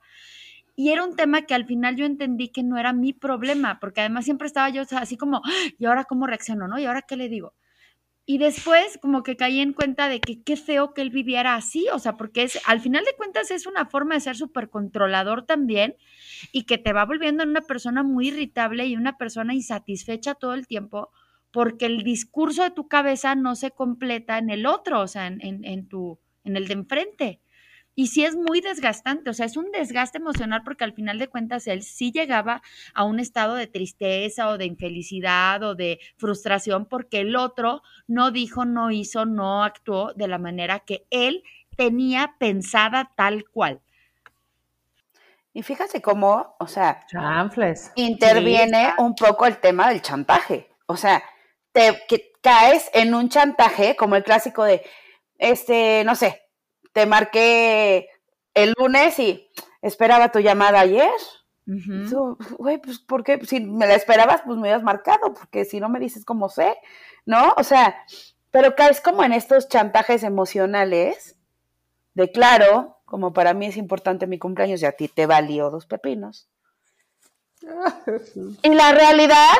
[0.76, 4.02] Y era un tema que al final yo entendí que no era mi problema, porque
[4.02, 6.80] además siempre estaba yo o sea, así como, "Ah, ¿y ahora cómo reacciono, no?
[6.80, 7.54] ¿Y ahora qué le digo?
[8.28, 11.88] Y después como que caí en cuenta de que qué feo que él viviera así,
[11.94, 15.46] o sea, porque es, al final de cuentas es una forma de ser súper controlador
[15.46, 15.96] también
[16.52, 20.56] y que te va volviendo en una persona muy irritable y una persona insatisfecha todo
[20.56, 21.12] el tiempo
[21.52, 25.40] porque el discurso de tu cabeza no se completa en el otro, o sea, en,
[25.42, 27.40] en, en tu, en el de enfrente.
[27.96, 31.30] Y sí es muy desgastante, o sea, es un desgaste emocional porque al final de
[31.30, 32.62] cuentas él sí llegaba
[32.94, 38.32] a un estado de tristeza o de infelicidad o de frustración porque el otro no
[38.32, 41.44] dijo, no hizo, no actuó de la manera que él
[41.78, 43.82] tenía pensada tal cual.
[45.54, 47.94] Y fíjate cómo, o sea, Chanfles.
[47.96, 50.70] interviene un poco el tema del chantaje.
[50.86, 51.24] O sea,
[51.72, 54.84] te que caes en un chantaje como el clásico de,
[55.38, 56.45] este, no sé,
[56.96, 58.08] te marqué
[58.54, 61.12] el lunes y esperaba tu llamada ayer.
[62.58, 63.38] Güey, pues, ¿por qué?
[63.46, 66.78] Si me la esperabas, pues me hubieras marcado, porque si no me dices cómo sé,
[67.26, 67.54] ¿no?
[67.58, 67.98] O sea,
[68.50, 71.36] pero caes como en estos chantajes emocionales
[72.14, 75.86] de claro, como para mí es importante mi cumpleaños y a ti te valió dos
[75.86, 76.48] pepinos.
[78.64, 79.58] Y la realidad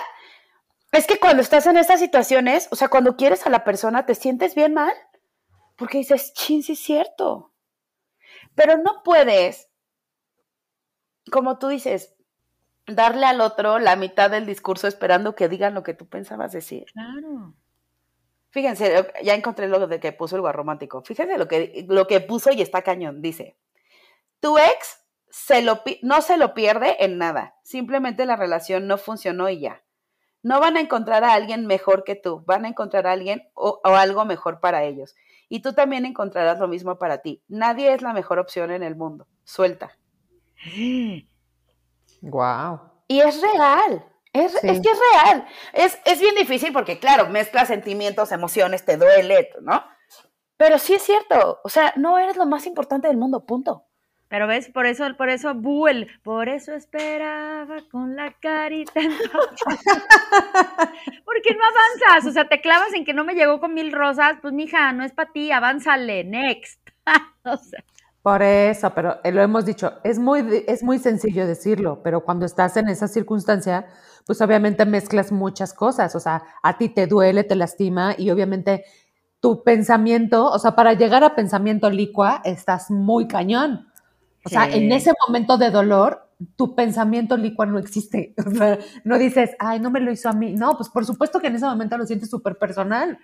[0.94, 4.16] es que cuando estás en estas situaciones, o sea, cuando quieres a la persona, te
[4.16, 4.94] sientes bien mal,
[5.76, 7.54] porque dices, chin, sí es cierto.
[8.56, 9.70] Pero no puedes,
[11.32, 12.16] como tú dices,
[12.88, 16.86] darle al otro la mitad del discurso esperando que digan lo que tú pensabas decir.
[16.94, 17.56] Claro.
[18.50, 21.02] Fíjense, ya encontré lo de que puso el guarromántico.
[21.04, 23.22] Fíjense lo que, lo que puso y está cañón.
[23.22, 23.58] Dice,
[24.40, 27.56] tu ex se lo, no se lo pierde en nada.
[27.64, 29.84] Simplemente la relación no funcionó y ya.
[30.42, 32.44] No van a encontrar a alguien mejor que tú.
[32.46, 35.16] Van a encontrar a alguien o, o algo mejor para ellos.
[35.50, 37.42] Y tú también encontrarás lo mismo para ti.
[37.48, 39.28] Nadie es la mejor opción en el mundo.
[39.44, 39.92] Suelta.
[42.22, 42.80] Wow.
[43.08, 44.06] Y es real.
[44.34, 44.68] Es, Sí.
[44.68, 45.48] es que es real.
[45.74, 49.84] Es, es bien difícil porque, claro, mezclas sentimientos, emociones, te duele, ¿no?
[50.58, 51.60] Pero sí es cierto.
[51.64, 53.86] O sea, no eres lo más importante del mundo, punto.
[54.28, 58.94] Pero ves, por eso, por eso, Bull, por eso esperaba con la carita.
[61.26, 64.38] Porque no avanzas, o sea, te clavas en que no me llegó con mil rosas,
[64.42, 66.80] pues mija, no es para ti, avánzale, next.
[67.44, 67.84] o sea,
[68.24, 72.48] Por eso, pero eh, lo hemos dicho, es muy, es muy sencillo decirlo, pero cuando
[72.48, 73.86] estás en esa circunstancia,
[74.26, 78.86] pues obviamente mezclas muchas cosas, o sea, a ti te duele, te lastima y obviamente
[79.40, 83.88] tu pensamiento, o sea, para llegar a pensamiento licua, estás muy cañón.
[84.46, 84.78] O sea, Sí.
[84.78, 88.34] en ese momento de dolor, tu pensamiento licua no existe.
[88.46, 90.54] O sea, no dices, ay, no me lo hizo a mí.
[90.54, 93.18] No, pues por supuesto que en ese momento lo sientes súper personal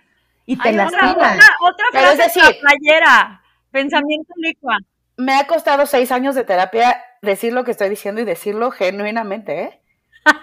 [0.46, 4.76] y te Hay otra, otra, otra frase en la decir- playera, pensamiento licua.
[5.16, 9.62] Me ha costado seis años de terapia decir lo que estoy diciendo y decirlo genuinamente,
[9.62, 9.80] ¿eh?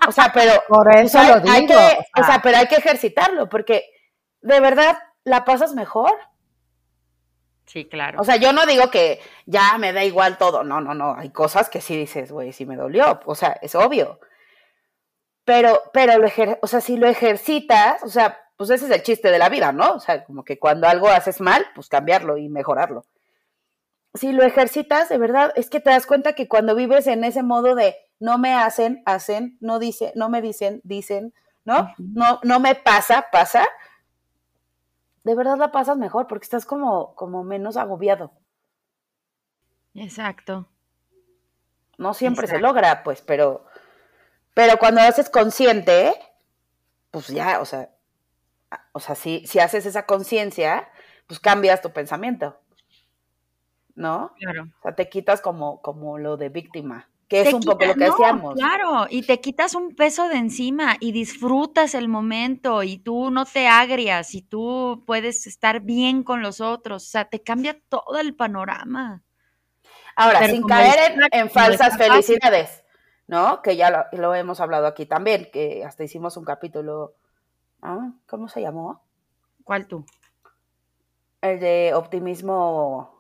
[0.08, 0.52] O sea, pero.
[0.70, 1.54] Por eso lo digo.
[1.54, 3.84] Hay que, o sea, pero hay que ejercitarlo, porque
[4.42, 6.12] de verdad la pasas mejor.
[7.70, 8.20] Sí, claro.
[8.20, 10.64] O sea, yo no digo que ya me da igual todo.
[10.64, 11.14] No, no, no.
[11.16, 13.20] Hay cosas que sí dices, güey, sí me dolió.
[13.26, 14.20] O sea, es obvio.
[15.46, 16.28] Pero, pero, lo
[16.62, 19.72] o sea, si lo ejercitas, o sea, pues ese es el chiste de la vida,
[19.72, 19.94] ¿no?
[19.94, 23.06] O sea, como que cuando algo haces mal, pues cambiarlo y mejorarlo.
[24.16, 27.44] Si lo ejercitas, de verdad, es que te das cuenta que cuando vives en ese
[27.44, 31.94] modo de no me hacen, hacen, no dice, no me dicen, dicen, ¿no?
[32.00, 33.68] No, no me pasa, pasa
[35.30, 38.32] de verdad la pasas mejor porque estás como, como menos agobiado.
[39.94, 40.68] Exacto.
[42.00, 43.63] No siempre se logra, pues, pero,
[44.56, 46.15] pero cuando haces consciente,
[47.12, 47.92] pues ya, o sea,
[48.92, 50.89] o sea, si, si haces esa conciencia,
[51.28, 52.60] pues cambias tu pensamiento.
[53.94, 54.34] ¿No?
[54.39, 54.63] Claro.
[54.80, 58.06] O sea, te quitas como, como lo de víctima que es un poco lo que
[58.06, 58.56] decíamos.
[58.56, 63.46] Claro, y te quitas un peso de encima y disfrutas el momento y tú no
[63.46, 68.20] te agrias y tú puedes estar bien con los otros, o sea, te cambia todo
[68.20, 69.22] el panorama.
[70.15, 72.84] Ahora, sin caer en, falsas felicidades,
[73.28, 73.62] ¿no?
[73.62, 77.13] Que ya lo, hemos hablado aquí también, que hasta hicimos un capítulo,
[77.84, 78.12] ¿ah?
[78.26, 79.04] ¿cómo se llamó?
[79.63, 80.04] ¿Cuál tú?
[81.42, 83.19] El de optimismo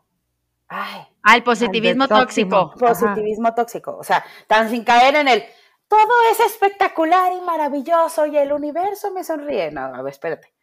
[0.69, 1.01] Ay,
[1.35, 2.71] el positivismo tóxico.
[2.77, 3.97] Positivismo tóxico.
[3.97, 5.43] O sea, tan sin caer en el
[5.87, 9.71] todo es espectacular y maravilloso y el universo me sonríe.
[9.71, 10.53] No, a ver, espérate.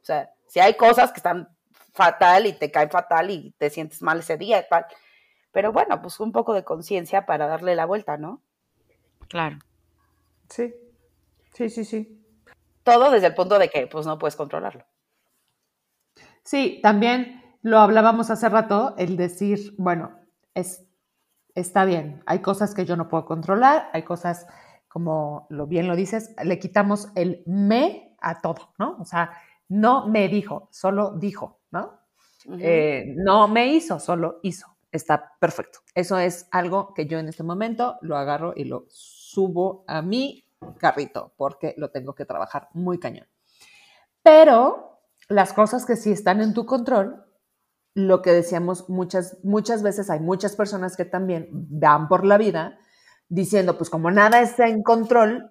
[0.00, 1.48] O sea, si hay cosas que están
[1.92, 4.86] fatal y te caen fatal y te sientes mal ese día y tal.
[5.50, 8.42] Pero bueno, pues un poco de conciencia para darle la vuelta, ¿no?
[9.28, 9.58] Claro.
[10.48, 10.72] Sí.
[11.52, 12.24] Sí, sí, sí.
[12.84, 14.86] Todo desde el punto de que pues no puedes controlarlo.
[16.44, 20.20] Sí, también lo hablábamos hace rato, el decir, bueno,
[20.54, 20.86] es,
[21.56, 24.46] está bien, hay cosas que yo no puedo controlar, hay cosas,
[24.86, 28.96] como lo bien lo dices, le quitamos el me a todo, ¿no?
[29.00, 29.32] O sea,
[29.68, 31.98] no me dijo, solo dijo, ¿no?
[32.60, 34.68] Eh, no me hizo, solo hizo.
[34.92, 35.80] Está perfecto.
[35.92, 40.46] Eso es algo que yo en este momento lo agarro y lo subo a mi
[40.78, 43.26] carrito porque lo tengo que trabajar muy cañón.
[44.22, 47.25] Pero las cosas que sí están en tu control,
[47.96, 52.78] lo que decíamos muchas, muchas veces, hay muchas personas que también van por la vida
[53.30, 55.50] diciendo, pues como nada está en control,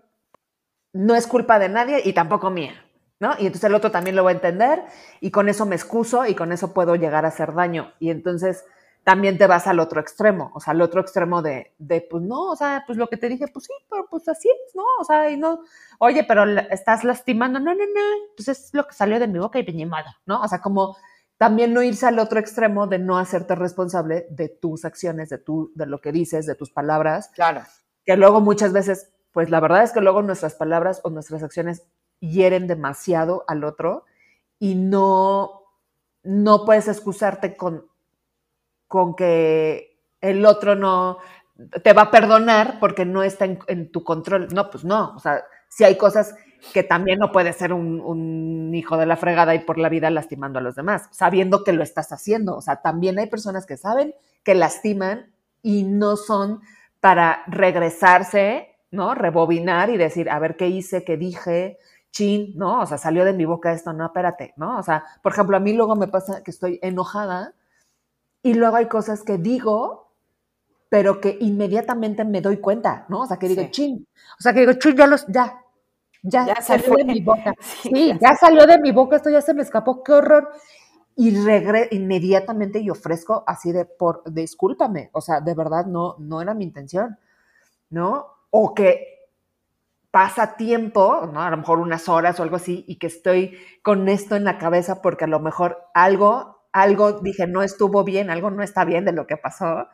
[0.93, 2.85] no es culpa de nadie y tampoco mía,
[3.19, 3.31] ¿no?
[3.39, 4.83] Y entonces el otro también lo va a entender
[5.21, 7.93] y con eso me excuso y con eso puedo llegar a hacer daño.
[7.99, 8.63] Y entonces
[9.03, 12.51] también te vas al otro extremo, o sea, al otro extremo de, de, pues no,
[12.51, 14.83] o sea, pues lo que te dije, pues sí, pero pues así es, ¿no?
[14.99, 15.61] O sea, y no,
[15.97, 18.01] oye, pero estás lastimando, no, no, no,
[18.37, 20.41] pues es lo que salió de mi boca y peñemada, ¿no?
[20.43, 20.95] O sea, como
[21.37, 25.71] también no irse al otro extremo de no hacerte responsable de tus acciones, de, tu,
[25.75, 27.29] de lo que dices, de tus palabras.
[27.29, 27.61] Claro.
[28.05, 31.83] Que luego muchas veces, pues la verdad es que luego nuestras palabras o nuestras acciones
[32.19, 34.05] hieren demasiado al otro
[34.59, 35.63] y no,
[36.23, 37.85] no puedes excusarte con,
[38.87, 41.17] con que el otro no
[41.83, 44.47] te va a perdonar porque no está en, en tu control.
[44.53, 45.13] No, pues no.
[45.15, 46.33] O sea, si hay cosas
[46.73, 50.59] que también no puede ser un, hijo de la fregada y por la vida lastimando
[50.59, 52.57] a los demás, sabiendo que lo estás haciendo.
[52.57, 54.13] O sea, también hay personas que saben
[54.43, 56.61] que lastiman y no son
[56.99, 59.15] para regresarse, ¿no?
[59.15, 61.77] Rebobinar y decir, a ver qué hice, qué dije,
[62.11, 62.81] chin, ¿no?
[62.81, 64.77] O sea, salió de mi boca esto, no, espérate, ¿no?
[64.77, 67.53] O sea, por ejemplo, a mí luego me pasa que estoy enojada
[68.41, 70.13] y luego hay cosas que digo,
[70.89, 73.21] pero que inmediatamente me doy cuenta, ¿no?
[73.21, 74.07] O sea, que digo, chin,
[74.39, 75.61] o sea, que digo, chin, ya los, ya,
[76.29, 77.53] ya, salió de mi boca.
[77.83, 80.49] Sí, ya, salió de mi boca, esto ya se me escapó, qué horror.
[81.15, 86.41] Y regre inmediatamente y ofrezco así de por discúlpame, o sea, de verdad no, no
[86.41, 87.17] era mi intención,
[87.89, 88.27] ¿no?
[88.51, 89.15] O que
[90.11, 91.41] pasa tiempo, ¿no?
[91.41, 94.57] A lo mejor unas horas o algo así, y que estoy con esto en la
[94.57, 99.05] cabeza porque a lo mejor algo, algo dije no estuvo bien, algo no está bien
[99.05, 99.87] de lo que pasó.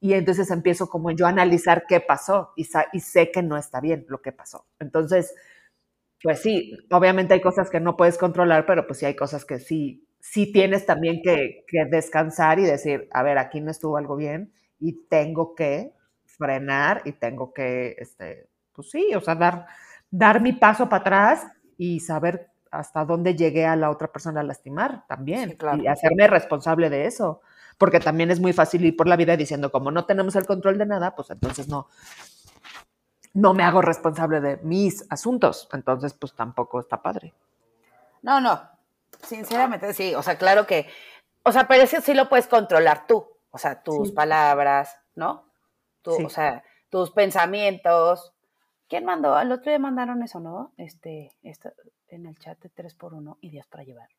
[0.00, 3.80] Y entonces empiezo como yo a analizar qué pasó y, y sé que no está
[3.80, 4.66] bien lo que pasó.
[4.80, 5.32] Entonces,
[6.22, 9.58] pues sí, obviamente hay cosas que no puedes controlar, pero pues sí hay cosas que
[9.58, 14.52] sí, sí tienes también que, descansar y decir, a ver, aquí no estuvo algo bien
[14.78, 15.92] y tengo que
[16.24, 19.66] frenar y tengo que, este, pues sí, o sea, dar,
[20.10, 21.46] dar mi paso para atrás
[21.76, 26.88] y saber hasta dónde llegué a la otra persona a lastimar también y hacerme responsable
[26.88, 27.42] de eso,
[27.76, 30.78] porque también es muy fácil ir por la vida diciendo como no tenemos el control
[30.78, 31.88] de nada, pues entonces no,
[33.34, 37.32] no me hago responsable de mis asuntos, entonces pues tampoco está padre.
[38.22, 38.60] No, no,
[39.22, 40.88] sinceramente sí, o sea, claro que,
[41.42, 45.44] o sea, pero eso sí lo puedes controlar tú, o sea, tus palabras, ¿no?
[46.02, 48.32] Tú, O sea, tus pensamientos,
[48.92, 49.34] ¿Quién mandó?
[49.34, 50.74] Al otro día mandaron eso, ¿no?
[50.76, 51.72] Este, esto,
[52.08, 54.10] en el chat de 3x1 y Dios para llevar.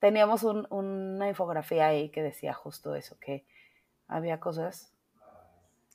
[0.00, 3.46] Teníamos una infografía ahí que decía justo eso, que
[4.08, 4.92] había cosas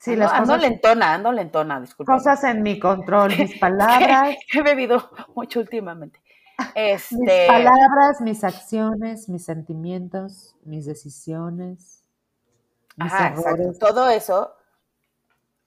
[0.00, 2.12] Sí, ando, las ando cosas, lentona, ando lentona, disculpa.
[2.14, 6.20] cosas en mi control, mis palabras, He bebido mucho últimamente.
[6.58, 12.04] mis Este, palabras, mis acciones, mis sentimientos, mis decisiones,
[12.96, 13.72] mis ajá, exacto.
[13.78, 14.56] Todo eso,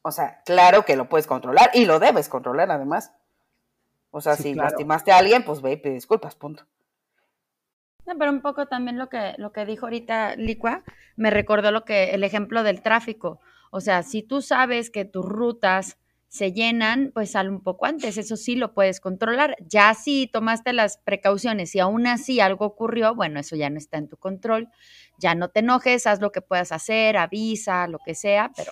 [0.04, 3.14] o sea, claro que lo puedes controlar y lo debes controlar además.
[4.12, 4.70] O sea, Sí, si claro.
[4.70, 6.66] lastimaste a alguien, pues ve y pide disculpas, punto.
[8.06, 10.84] No, pero un poco también lo que, lo que dijo ahorita Licua,
[11.16, 13.40] me recordó lo que, el ejemplo del tráfico.
[13.72, 15.98] O sea, si tú sabes que tus rutas
[16.30, 19.58] se llenan, pues sal un poco antes, eso sí lo puedes controlar.
[19.68, 23.98] Ya si tomaste las precauciones y aún así algo ocurrió, bueno, eso ya no está
[23.98, 24.70] en tu control.
[25.20, 28.72] Ya no te enojes, haz lo que puedas hacer, avisa, lo que sea, pero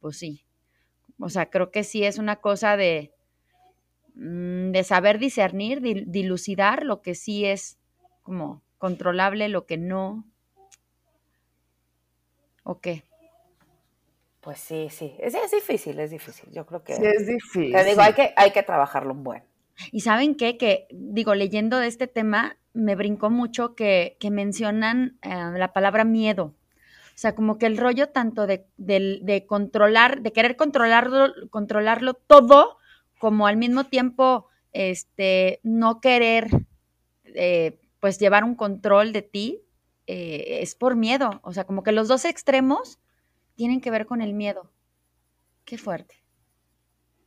[0.00, 0.44] pues sí.
[1.20, 3.12] O sea, creo que sí es una cosa de,
[4.14, 7.78] mm, de saber discernir, dil- dilucidar lo que sí es
[8.22, 10.24] como controlable, lo que no.
[12.64, 12.94] ¿O qué?
[14.44, 15.14] Pues sí, sí.
[15.18, 16.50] Es, es difícil, es difícil.
[16.52, 16.94] Yo creo que.
[16.94, 17.72] Sí, es difícil.
[17.72, 19.42] te digo, hay que, hay que trabajarlo un buen.
[19.90, 25.18] Y saben qué, que digo, leyendo de este tema, me brincó mucho que, que mencionan
[25.22, 26.54] eh, la palabra miedo.
[27.14, 32.76] O sea, como que el rollo tanto de, de controlar, de querer controlarlo, controlarlo todo,
[33.18, 36.48] como al mismo tiempo, este, no querer,
[37.24, 39.62] eh, pues llevar un control de ti,
[40.06, 41.40] eh, es por miedo.
[41.42, 42.98] O sea, como que los dos extremos
[43.54, 44.70] tienen que ver con el miedo.
[45.64, 46.16] Qué fuerte.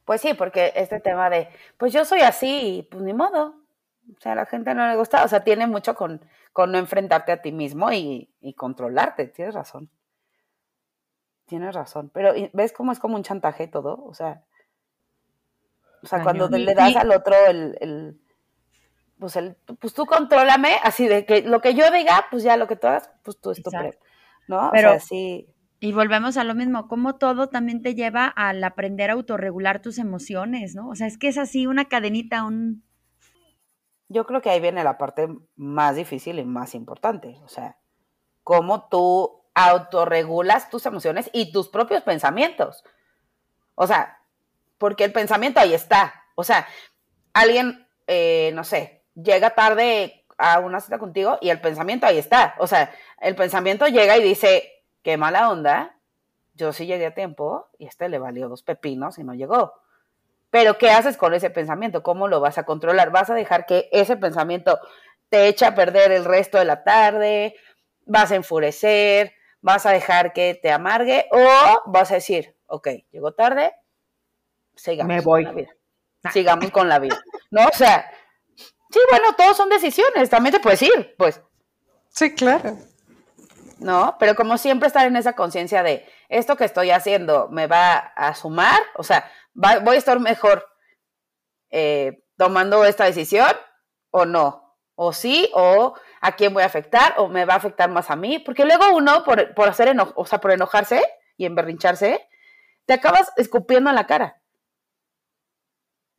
[0.06, 3.56] Pues sí, porque este tema de, pues yo soy así y pues ni modo.
[4.16, 6.22] O sea, a la gente no le gusta, o sea, tiene mucho con,
[6.54, 9.90] con no enfrentarte a ti mismo y, y controlarte, tienes razón.
[11.46, 14.04] Tienes razón, pero ¿y ¿ves cómo es como un chantaje todo?
[14.06, 14.44] O sea,
[16.04, 18.22] o sea, cuando le das al otro el, el,
[19.20, 22.68] pues el, pues tú contrólame, así de que lo que yo diga, pues ya lo
[22.68, 23.92] que tú hagas, pues tú estúpido.
[24.48, 24.70] ¿no?
[24.72, 25.50] Pero- o sea, sí,
[25.80, 30.00] Y volvemos a lo mismo, como todo también te lleva al aprender a autorregular tus
[30.00, 30.90] emociones, ¿no?
[30.90, 32.84] O sea, es que es así una cadenita, un...
[34.10, 37.40] Yo creo que ahí viene la parte más difícil y más importante.
[37.44, 37.78] O sea,
[38.44, 42.84] cómo tú autorregulas tus emociones y tus propios pensamientos.
[43.76, 44.20] O sea,
[44.78, 46.14] porque el pensamiento ahí está.
[46.36, 46.68] O sea,
[47.34, 52.56] alguien, eh, no sé, llega tarde a una cita contigo y el pensamiento ahí está.
[52.60, 54.77] O sea, el pensamiento llega y dice,
[55.08, 55.96] qué mala onda,
[56.54, 59.76] yo sí llegué a tiempo y este le valió dos pepinos y no llegó.
[60.50, 62.04] Pero ¿qué haces con ese pensamiento?
[62.04, 63.10] ¿Cómo lo vas a controlar?
[63.10, 64.78] ¿Vas a dejar que ese pensamiento
[65.30, 67.56] te eche a perder el resto de la tarde?
[68.06, 69.32] ¿Vas a enfurecer?
[69.62, 71.30] ¿Vas a dejar que te amargue?
[71.32, 73.72] ¿O vas a decir, ok, llegó tarde,
[74.76, 75.46] sigamos Me voy.
[75.46, 75.76] con la vida?
[76.34, 77.24] Sigamos con la vida.
[77.50, 77.66] ¿No?
[77.66, 78.12] O sea,
[78.58, 81.42] sí, bueno, todos son decisiones, también te puedes ir, pues.
[82.10, 82.76] Sí, claro.
[83.80, 84.16] ¿No?
[84.20, 88.34] Pero como siempre estar en esa conciencia de esto que estoy haciendo me va a
[88.36, 90.66] sumar, o sea, va- voy a estar mejor
[91.70, 93.52] eh, tomando esta decisión
[94.12, 97.90] o no, o sí, o a quién voy a afectar, o me va a afectar
[97.90, 101.04] más a mí, porque luego uno por, por hacer eno- o sea, por enojarse
[101.38, 102.28] y emberrincharse,
[102.86, 104.42] te acabas escupiendo en la cara.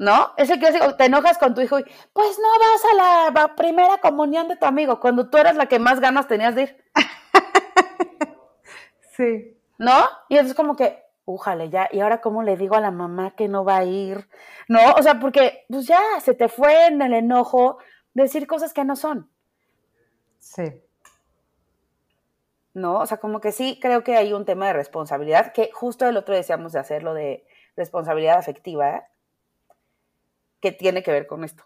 [0.01, 0.33] ¿No?
[0.37, 3.99] Es el clásico, te enojas con tu hijo y, pues no vas a la primera
[3.99, 6.85] comunión de tu amigo, cuando tú eras la que más ganas tenías de ir.
[9.19, 9.59] Sí.
[9.79, 10.05] ¿no?
[10.29, 13.49] Y entonces como que, újale, ya, ¿y ahora cómo le digo a la mamá que
[13.49, 14.29] no va a ir?
[14.69, 14.93] ¿No?
[14.95, 17.79] O sea, porque pues ya se te fue en el enojo
[18.15, 19.31] decir cosas que no son,
[20.41, 20.83] Sí.
[22.75, 23.01] ¿no?
[23.01, 26.17] O sea, como que sí creo que hay un tema de responsabilidad, que justo el
[26.17, 27.45] otro decíamos de hacerlo de
[27.77, 29.09] responsabilidad afectiva,
[30.61, 31.65] que tiene que ver con esto.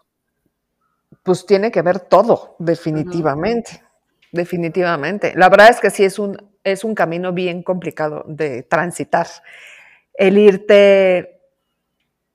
[1.23, 3.83] Pues tiene que ver todo, definitivamente.
[4.31, 5.33] Definitivamente.
[5.35, 9.27] La verdad es que sí es un, es un camino bien complicado de transitar.
[10.13, 11.41] El irte,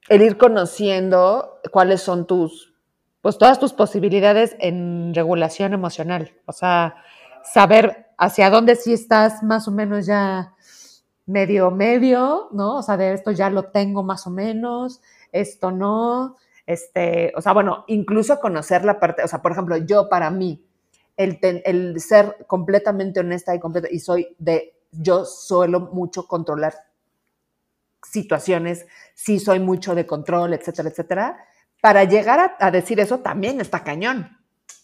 [0.09, 2.75] el ir conociendo cuáles son tus,
[3.21, 6.33] pues todas tus posibilidades en regulación emocional.
[6.47, 6.97] O sea,
[7.43, 10.55] saber hacia dónde sí estás más o menos ya
[11.27, 12.77] medio, medio, ¿no?
[12.77, 15.01] O sea, de esto ya lo tengo más o menos,
[15.31, 16.37] esto no.
[16.67, 20.65] Este, o sea, bueno, incluso conocer la parte, o sea, por ejemplo, yo para mí,
[21.19, 26.75] el, ten- el ser completamente honesta y completa, y soy de, yo suelo mucho controlar
[28.03, 31.39] situaciones, sí soy mucho de control, etcétera, etcétera.
[31.83, 34.29] Para llegar a, a decir eso también está cañón.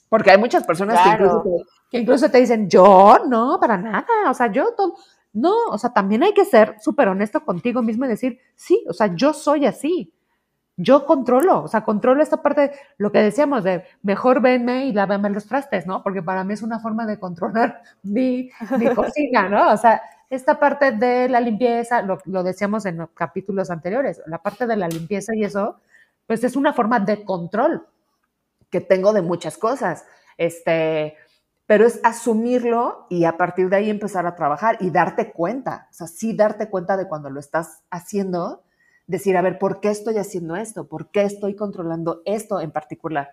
[0.08, 1.50] Porque hay muchas personas que, incluso te,
[1.90, 4.94] que incluso te dicen, yo no, para nada, o sea, yo todo,
[5.32, 8.92] No, o sea, también hay que ser súper honesto contigo mismo y decir, sí, o
[8.92, 10.12] sea, yo soy así.
[10.76, 15.30] Yo controlo, o sea, controlo esta parte, lo que decíamos de mejor venme y lávame
[15.30, 16.02] los trastes, ¿no?
[16.02, 19.72] Porque para mí es una forma de controlar mi, mi cocina, ¿no?
[19.72, 24.42] O sea, esta parte de la limpieza, lo, lo decíamos en los capítulos anteriores, la
[24.42, 25.78] parte de la limpieza y eso,
[26.26, 27.86] pues es una forma de control
[28.70, 30.04] que tengo de muchas cosas.
[30.38, 31.16] Este,
[31.66, 35.94] pero es asumirlo y a partir de ahí empezar a trabajar y darte cuenta, o
[35.94, 38.63] sea, sí darte cuenta de cuando lo estás haciendo,
[39.06, 40.86] decir, a ver, ¿por qué estoy haciendo esto?
[40.86, 43.30] ¿Por qué estoy controlando esto en particular?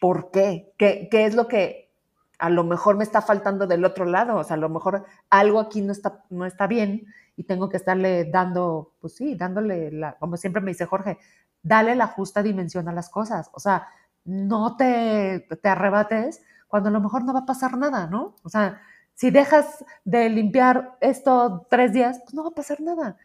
[0.00, 0.72] ¿Por qué?
[0.78, 1.90] ¿Qué, qué es lo que
[2.38, 4.36] a lo mejor me está faltando del otro lado?
[4.36, 7.06] O sea, a lo mejor algo aquí no está, no está bien
[7.36, 11.18] y tengo que estarle dando, pues sí, dándole, la, como siempre me dice Jorge,
[11.62, 13.50] dale la justa dimensión a las cosas.
[13.52, 13.88] O sea,
[14.24, 18.36] no te, te arrebates cuando a lo mejor no va a pasar nada, ¿no?
[18.42, 18.80] O sea,
[19.14, 23.16] si dejas de limpiar esto tres días, pues no va a pasar nada.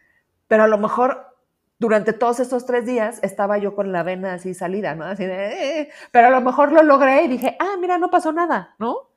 [0.48, 1.33] Pero a lo mejor
[1.80, 5.06] durante todos estos tres días estaba yo con la vena así salida, ¿no?
[5.06, 8.32] Así de, eh", pero a lo mejor lo logré y dije, ah, mira, no pasó
[8.32, 9.10] nada, ¿no?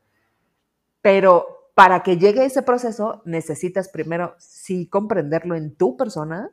[1.00, 6.50] Pero para que llegue ese proceso, necesitas primero sí comprenderlo en tu persona,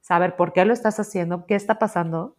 [0.00, 2.36] saber por qué lo estás haciendo, qué está pasando,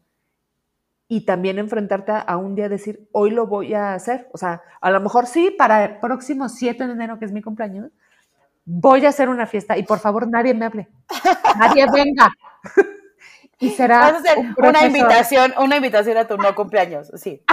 [1.07, 4.29] y también enfrentarte a, un día decir, hoy lo voy a hacer.
[4.33, 7.41] O sea, a lo mejor sí, para el próximo 7 de enero, que es mi
[7.41, 7.91] cumpleaños,
[8.65, 10.89] voy a hacer una fiesta y por favor nadie me hable.
[11.57, 12.29] Nadie venga.
[13.59, 17.43] y será Vas a hacer una invitación, una invitación a tu no cumpleaños, sí.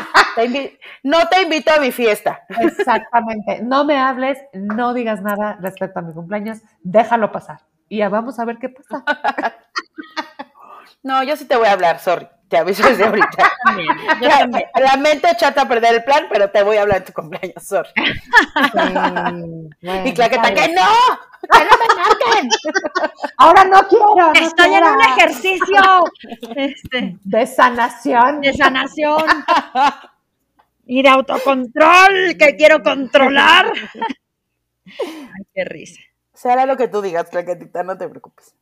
[1.02, 2.42] no te invito a mi fiesta.
[2.48, 3.62] Exactamente.
[3.62, 7.60] No me hables, no digas nada respecto a mi cumpleaños, déjalo pasar.
[7.88, 9.04] Y ya vamos a ver qué pasa.
[11.02, 12.26] No, yo sí te voy a hablar, sorry.
[12.54, 13.52] Te aviso desde ahorita.
[14.80, 17.90] Lamento echarte a perder el plan, pero te voy a hablar en tu cumpleaños, sorry.
[20.04, 20.86] y claqueta que no,
[21.40, 22.50] que no me maten.
[23.38, 24.32] Ahora no quiero.
[24.34, 26.04] Estoy en un ejercicio
[26.54, 28.40] este, de sanación.
[28.40, 29.24] De sanación.
[30.86, 33.72] Y de autocontrol, que quiero controlar.
[34.86, 36.00] Ay, qué risa.
[36.32, 38.54] Será lo que tú digas, claquetita, no te preocupes.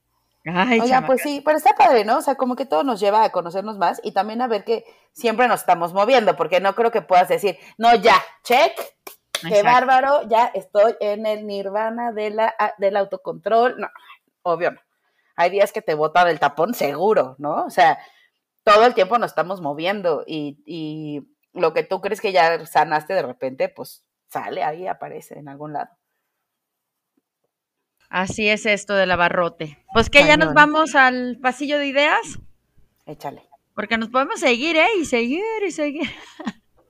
[0.45, 2.19] Ay, Oiga, pues sí, pero está padre, ¿no?
[2.19, 4.85] O sea, como que todo nos lleva a conocernos más y también a ver que
[5.13, 8.73] siempre nos estamos moviendo, porque no creo que puedas decir, no, ya, check,
[9.49, 13.79] qué bárbaro, ya estoy en el nirvana de la, del autocontrol.
[13.79, 13.89] No,
[14.43, 14.81] obvio no.
[15.37, 17.65] Hay días que te bota del tapón, seguro, ¿no?
[17.65, 17.99] O sea,
[18.65, 23.15] todo el tiempo nos estamos moviendo y, y lo que tú crees que ya sanaste
[23.15, 25.91] de repente, pues sale ahí, aparece en algún lado.
[28.13, 29.79] Así es esto del abarrote.
[29.95, 32.39] Pues que ya nos vamos al pasillo de ideas.
[33.07, 33.43] Échale.
[33.75, 34.89] Porque nos podemos seguir, ¿eh?
[35.01, 36.11] Y seguir y seguir.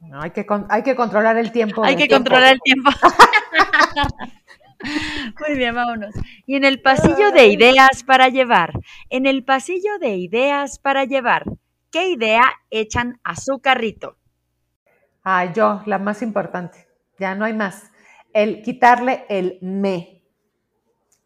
[0.01, 1.85] No, hay que, hay que controlar el tiempo.
[1.85, 2.91] Hay que controlar el tiempo.
[5.47, 6.13] Muy bien, vámonos.
[6.45, 8.73] Y en el pasillo de ideas para llevar,
[9.09, 11.45] en el pasillo de ideas para llevar,
[11.93, 14.17] ¿qué idea echan a su carrito?
[15.23, 16.89] Ah, yo, la más importante.
[17.21, 17.93] Ya no hay más.
[18.35, 20.22] El quitarle el me.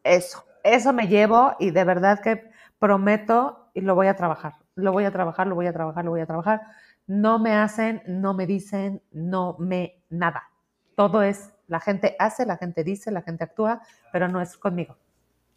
[0.06, 4.54] Eso, eso me llevo y de verdad que prometo y lo voy a trabajar.
[4.74, 6.62] Lo voy a trabajar, lo voy a trabajar, lo voy a trabajar.
[7.06, 10.50] No me hacen, no me dicen, no me nada.
[10.94, 13.82] Todo es, la gente hace, la gente dice, la gente actúa,
[14.12, 14.96] pero no es conmigo.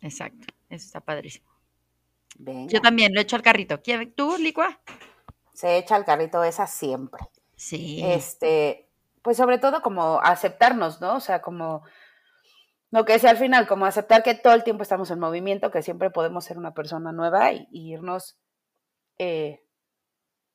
[0.02, 1.48] Exacto, eso está padrísimo.
[2.38, 3.80] Yo también lo he hecho al carrito.
[4.16, 4.80] ¿Tú, Licua?
[5.54, 7.22] Se echa al carrito esa siempre.
[7.56, 8.02] Sí.
[8.04, 8.88] Este,
[9.22, 11.18] pues sobre todo como aceptarnos, ¿no?
[11.18, 11.84] O sea, como
[12.92, 15.84] lo que es al final, como aceptar que todo el tiempo estamos en movimiento, que
[15.84, 18.40] siempre podemos ser una persona nueva y, irnos
[19.18, 19.64] eh,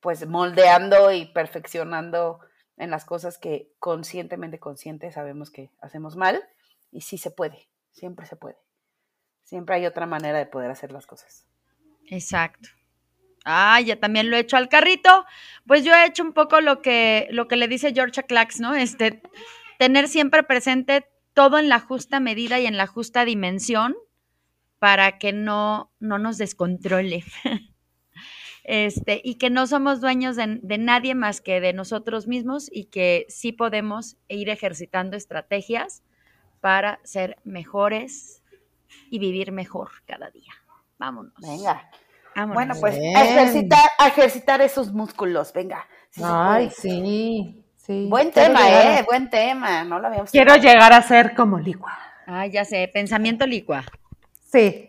[0.00, 2.40] pues moldeando y perfeccionando
[2.76, 6.42] en las cosas que conscientemente conscientes sabemos que hacemos mal
[6.90, 8.58] y sí se puede, siempre se puede.
[9.44, 11.46] Siempre hay otra manera de poder hacer las cosas.
[12.08, 12.70] Exacto.
[13.44, 15.26] Ah, ya también lo he hecho al carrito.
[15.66, 18.74] Pues yo he hecho un poco lo que, lo que le dice Georgia Clax, ¿no?
[18.74, 19.22] Este,
[19.78, 23.96] tener siempre presente todo en la justa medida y en la justa dimensión
[24.78, 27.24] para que no, no nos descontrole.
[28.66, 33.26] Este, y que no somos dueños de, nadie más que de nosotros mismos y que
[33.28, 36.02] sí podemos ir ejercitando estrategias
[36.62, 38.42] para ser mejores
[39.10, 40.54] y vivir mejor cada día.
[40.96, 41.34] Vámonos.
[41.42, 41.90] Venga.
[42.54, 45.86] Bueno, pues ejercitar, ejercitar esos músculos, venga.
[46.22, 47.63] Ay, sí.
[47.86, 49.04] Buen tema, ¿eh?
[49.06, 49.84] Buen tema.
[49.84, 51.98] No lo habíamos Quiero llegar a ser como licua.
[52.26, 53.84] Ah, ya sé, pensamiento licua.
[54.40, 54.88] Sí.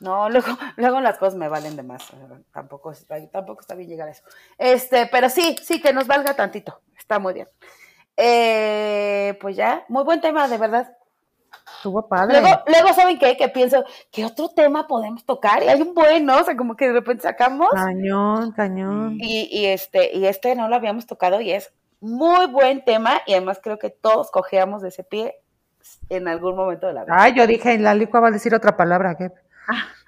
[0.00, 2.08] No, luego, luego las cosas me valen de más.
[2.52, 2.92] Tampoco,
[3.30, 4.24] tampoco está bien llegar a eso.
[4.58, 6.80] Este, pero sí, sí, que nos valga tantito.
[6.98, 7.46] Está muy bien.
[8.16, 10.96] Eh, pues ya, muy buen tema, de verdad.
[11.76, 12.40] estuvo padre.
[12.40, 13.36] Luego, luego ¿saben qué?
[13.36, 15.62] Que pienso, ¿qué otro tema podemos tocar?
[15.62, 16.40] Y hay un buen, ¿no?
[16.40, 17.68] O sea, como que de repente sacamos.
[17.72, 19.18] Cañón, cañón.
[19.20, 21.72] Y, y este, y este no lo habíamos tocado y es
[22.04, 23.20] muy buen tema.
[23.26, 25.36] Y además creo que todos cojeamos de ese pie
[26.08, 27.14] en algún momento de la vida.
[27.18, 29.30] Ay, yo dije, la licua va a decir otra palabra, ¿qué?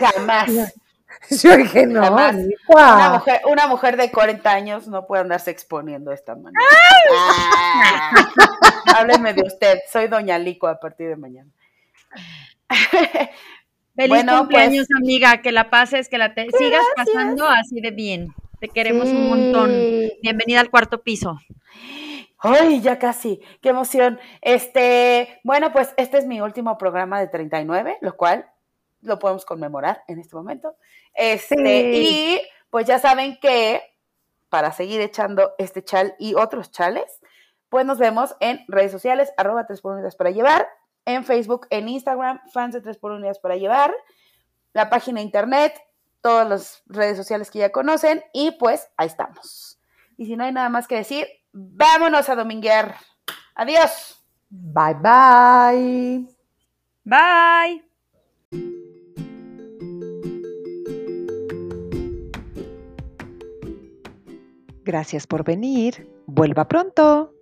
[0.00, 0.50] Jamás.
[1.42, 2.34] Yo dije, no, Jamás.
[2.34, 2.94] licua.
[2.96, 6.58] Una mujer, una mujer de 40 años no puede andarse exponiendo de esta manera.
[7.14, 8.10] Ah.
[8.98, 9.78] Háblenme de usted.
[9.92, 11.50] Soy Doña Lico a partir de mañana.
[13.94, 17.90] Feliz Bueno, cumpleaños, pues- amiga, que la pases, que la te sigas pasando así de
[17.92, 18.34] bien.
[18.60, 19.70] Te queremos un montón.
[20.22, 21.38] Bienvenida al cuarto piso.
[22.38, 24.18] Ay, ya casi, qué emoción.
[24.42, 28.50] Este, bueno, pues este es mi último programa de 39, lo cual
[29.02, 30.76] lo podemos conmemorar en este momento.
[31.14, 32.08] Este, Sí.
[32.36, 32.40] y
[32.70, 33.82] pues ya saben que
[34.50, 37.20] para seguir echando este chal y otros chales,
[37.70, 40.68] pues nos vemos en redes sociales, arroba 3 por unidades para llevar,
[41.06, 43.94] en Facebook, en Instagram, fans de 3 por unidades para llevar,
[44.72, 45.80] la página de internet,
[46.20, 49.80] todas las redes sociales que ya conocen, y pues ahí estamos.
[50.16, 52.96] Y si no hay nada más que decir, vámonos a dominguear.
[53.54, 54.24] Adiós.
[54.50, 56.28] Bye, bye.
[57.04, 57.84] Bye.
[64.84, 66.10] Gracias por venir.
[66.26, 67.32] Vuelva pronto.